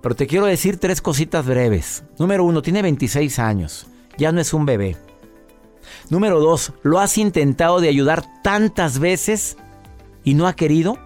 Pero 0.02 0.14
te 0.14 0.28
quiero 0.28 0.46
decir 0.46 0.78
tres 0.78 1.00
cositas 1.00 1.44
breves. 1.44 2.04
Número 2.18 2.44
uno, 2.44 2.62
tiene 2.62 2.82
26 2.82 3.38
años. 3.40 3.88
Ya 4.16 4.30
no 4.30 4.40
es 4.40 4.54
un 4.54 4.66
bebé. 4.66 4.96
Número 6.10 6.40
dos, 6.40 6.72
¿lo 6.82 7.00
has 7.00 7.16
intentado 7.18 7.80
de 7.80 7.88
ayudar 7.88 8.24
tantas 8.42 8.98
veces 8.98 9.56
y 10.22 10.34
no 10.34 10.46
ha 10.46 10.54
querido? 10.54 10.98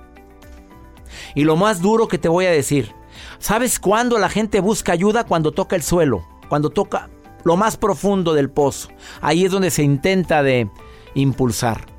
Y 1.34 1.44
lo 1.44 1.56
más 1.56 1.80
duro 1.80 2.08
que 2.08 2.18
te 2.18 2.28
voy 2.28 2.46
a 2.46 2.50
decir, 2.50 2.94
¿sabes 3.38 3.78
cuándo 3.78 4.18
la 4.18 4.28
gente 4.28 4.60
busca 4.60 4.92
ayuda? 4.92 5.24
Cuando 5.24 5.52
toca 5.52 5.76
el 5.76 5.82
suelo, 5.82 6.26
cuando 6.48 6.70
toca 6.70 7.08
lo 7.44 7.56
más 7.56 7.76
profundo 7.76 8.34
del 8.34 8.50
pozo. 8.50 8.88
Ahí 9.20 9.44
es 9.44 9.52
donde 9.52 9.70
se 9.70 9.82
intenta 9.82 10.42
de 10.42 10.68
impulsar. 11.14 11.97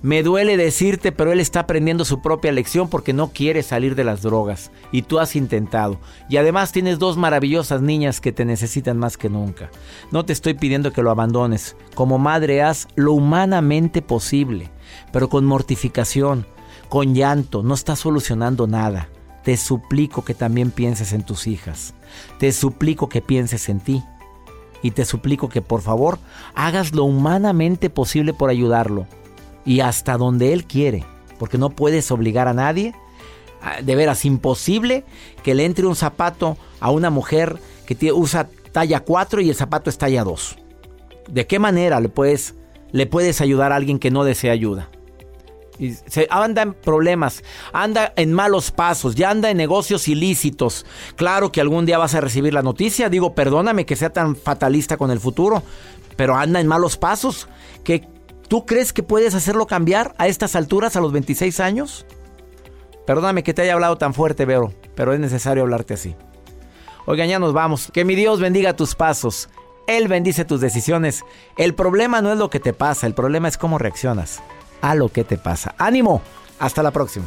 Me 0.00 0.22
duele 0.22 0.56
decirte, 0.56 1.10
pero 1.10 1.32
él 1.32 1.40
está 1.40 1.60
aprendiendo 1.60 2.04
su 2.04 2.22
propia 2.22 2.52
lección 2.52 2.88
porque 2.88 3.12
no 3.12 3.32
quiere 3.32 3.64
salir 3.64 3.96
de 3.96 4.04
las 4.04 4.22
drogas. 4.22 4.70
Y 4.92 5.02
tú 5.02 5.18
has 5.18 5.34
intentado. 5.34 5.98
Y 6.28 6.36
además 6.36 6.70
tienes 6.70 7.00
dos 7.00 7.16
maravillosas 7.16 7.82
niñas 7.82 8.20
que 8.20 8.30
te 8.30 8.44
necesitan 8.44 8.96
más 8.96 9.16
que 9.16 9.28
nunca. 9.28 9.70
No 10.12 10.24
te 10.24 10.32
estoy 10.32 10.54
pidiendo 10.54 10.92
que 10.92 11.02
lo 11.02 11.10
abandones. 11.10 11.76
Como 11.96 12.18
madre 12.18 12.62
haz 12.62 12.86
lo 12.94 13.12
humanamente 13.12 14.00
posible. 14.00 14.70
Pero 15.12 15.28
con 15.28 15.44
mortificación, 15.44 16.46
con 16.88 17.16
llanto, 17.16 17.64
no 17.64 17.74
estás 17.74 17.98
solucionando 17.98 18.68
nada. 18.68 19.08
Te 19.42 19.56
suplico 19.56 20.24
que 20.24 20.34
también 20.34 20.70
pienses 20.70 21.12
en 21.12 21.24
tus 21.24 21.48
hijas. 21.48 21.92
Te 22.38 22.52
suplico 22.52 23.08
que 23.08 23.20
pienses 23.20 23.68
en 23.68 23.80
ti 23.80 24.04
y 24.80 24.92
te 24.92 25.04
suplico 25.04 25.48
que 25.48 25.60
por 25.60 25.80
favor 25.80 26.20
hagas 26.54 26.94
lo 26.94 27.02
humanamente 27.02 27.90
posible 27.90 28.32
por 28.32 28.48
ayudarlo 28.48 29.08
y 29.68 29.80
hasta 29.80 30.16
donde 30.16 30.54
él 30.54 30.64
quiere, 30.64 31.04
porque 31.38 31.58
no 31.58 31.68
puedes 31.68 32.10
obligar 32.10 32.48
a 32.48 32.54
nadie. 32.54 32.94
Ah, 33.60 33.82
de 33.82 33.96
veras, 33.96 34.24
imposible 34.24 35.04
que 35.42 35.54
le 35.54 35.66
entre 35.66 35.84
un 35.84 35.94
zapato 35.94 36.56
a 36.80 36.90
una 36.90 37.10
mujer 37.10 37.60
que 37.84 38.10
usa 38.12 38.48
talla 38.72 39.00
4 39.00 39.42
y 39.42 39.50
el 39.50 39.54
zapato 39.54 39.90
es 39.90 39.98
talla 39.98 40.24
2. 40.24 40.56
¿De 41.28 41.46
qué 41.46 41.58
manera 41.58 42.00
le 42.00 42.08
puedes, 42.08 42.54
le 42.92 43.04
puedes 43.04 43.42
ayudar 43.42 43.72
a 43.72 43.76
alguien 43.76 43.98
que 43.98 44.10
no 44.10 44.24
desea 44.24 44.52
ayuda? 44.52 44.88
Se 46.06 46.26
anda 46.30 46.62
en 46.62 46.72
problemas, 46.72 47.44
anda 47.74 48.14
en 48.16 48.32
malos 48.32 48.70
pasos, 48.70 49.16
ya 49.16 49.28
anda 49.28 49.50
en 49.50 49.58
negocios 49.58 50.08
ilícitos. 50.08 50.86
Claro 51.14 51.52
que 51.52 51.60
algún 51.60 51.84
día 51.84 51.98
vas 51.98 52.14
a 52.14 52.22
recibir 52.22 52.54
la 52.54 52.62
noticia, 52.62 53.10
digo, 53.10 53.34
perdóname 53.34 53.84
que 53.84 53.96
sea 53.96 54.10
tan 54.10 54.34
fatalista 54.34 54.96
con 54.96 55.10
el 55.10 55.20
futuro, 55.20 55.62
pero 56.16 56.36
anda 56.36 56.58
en 56.58 56.66
malos 56.66 56.96
pasos. 56.96 57.48
¿Que 57.84 58.17
¿Tú 58.48 58.64
crees 58.64 58.94
que 58.94 59.02
puedes 59.02 59.34
hacerlo 59.34 59.66
cambiar 59.66 60.14
a 60.16 60.26
estas 60.26 60.56
alturas, 60.56 60.96
a 60.96 61.00
los 61.00 61.12
26 61.12 61.60
años? 61.60 62.06
Perdóname 63.06 63.42
que 63.42 63.54
te 63.54 63.62
haya 63.62 63.74
hablado 63.74 63.96
tan 63.96 64.14
fuerte, 64.14 64.46
Vero, 64.46 64.72
pero 64.94 65.12
es 65.12 65.20
necesario 65.20 65.62
hablarte 65.62 65.94
así. 65.94 66.16
Oigan, 67.06 67.28
ya 67.28 67.38
nos 67.38 67.52
vamos. 67.52 67.90
Que 67.92 68.04
mi 68.04 68.14
Dios 68.14 68.40
bendiga 68.40 68.74
tus 68.76 68.94
pasos. 68.94 69.48
Él 69.86 70.08
bendice 70.08 70.44
tus 70.44 70.60
decisiones. 70.60 71.24
El 71.56 71.74
problema 71.74 72.20
no 72.20 72.32
es 72.32 72.38
lo 72.38 72.50
que 72.50 72.60
te 72.60 72.72
pasa, 72.72 73.06
el 73.06 73.14
problema 73.14 73.48
es 73.48 73.56
cómo 73.56 73.78
reaccionas 73.78 74.42
a 74.80 74.94
lo 74.94 75.08
que 75.10 75.24
te 75.24 75.38
pasa. 75.38 75.74
Ánimo, 75.78 76.22
hasta 76.58 76.82
la 76.82 76.90
próxima. 76.90 77.26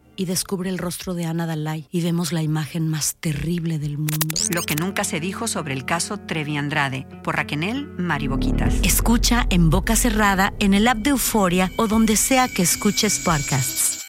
Y 0.15 0.25
descubre 0.25 0.69
el 0.69 0.77
rostro 0.77 1.13
de 1.13 1.25
Ana 1.25 1.45
Dalai 1.45 1.87
y 1.91 2.01
vemos 2.01 2.33
la 2.33 2.41
imagen 2.41 2.87
más 2.87 3.15
terrible 3.15 3.79
del 3.79 3.97
mundo. 3.97 4.35
Lo 4.53 4.61
que 4.61 4.75
nunca 4.75 5.03
se 5.03 5.19
dijo 5.19 5.47
sobre 5.47 5.73
el 5.73 5.85
caso 5.85 6.17
Trevi 6.17 6.57
Andrade 6.57 7.07
por 7.23 7.35
Raquel 7.35 7.87
Mariboquitas. 7.97 8.75
Escucha 8.83 9.47
en 9.49 9.69
boca 9.69 9.95
cerrada, 9.95 10.53
en 10.59 10.73
el 10.73 10.87
app 10.87 10.97
de 10.97 11.11
Euforia 11.11 11.69
o 11.77 11.87
donde 11.87 12.15
sea 12.15 12.47
que 12.47 12.61
escuches 12.61 13.19
podcasts. 13.19 14.01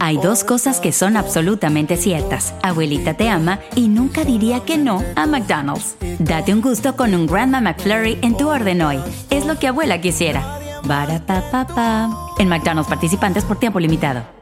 Hay 0.00 0.16
dos 0.16 0.42
cosas 0.42 0.80
que 0.80 0.90
son 0.90 1.16
absolutamente 1.16 1.96
ciertas. 1.96 2.52
Abuelita 2.62 3.14
te 3.14 3.28
ama 3.28 3.60
y 3.76 3.88
nunca 3.88 4.24
diría 4.24 4.60
que 4.60 4.76
no 4.76 5.04
a 5.14 5.26
McDonald's. 5.26 5.96
Date 6.18 6.52
un 6.52 6.60
gusto 6.60 6.96
con 6.96 7.14
un 7.14 7.26
Grandma 7.26 7.60
McFlurry 7.60 8.18
en 8.22 8.36
tu 8.36 8.48
orden 8.48 8.82
hoy. 8.82 8.98
Es 9.30 9.46
lo 9.46 9.58
que 9.58 9.68
abuela 9.68 10.00
quisiera. 10.00 10.58
Barata 10.84 12.10
En 12.38 12.48
McDonald's 12.48 12.88
participantes 12.88 13.44
por 13.44 13.58
tiempo 13.58 13.78
limitado. 13.78 14.41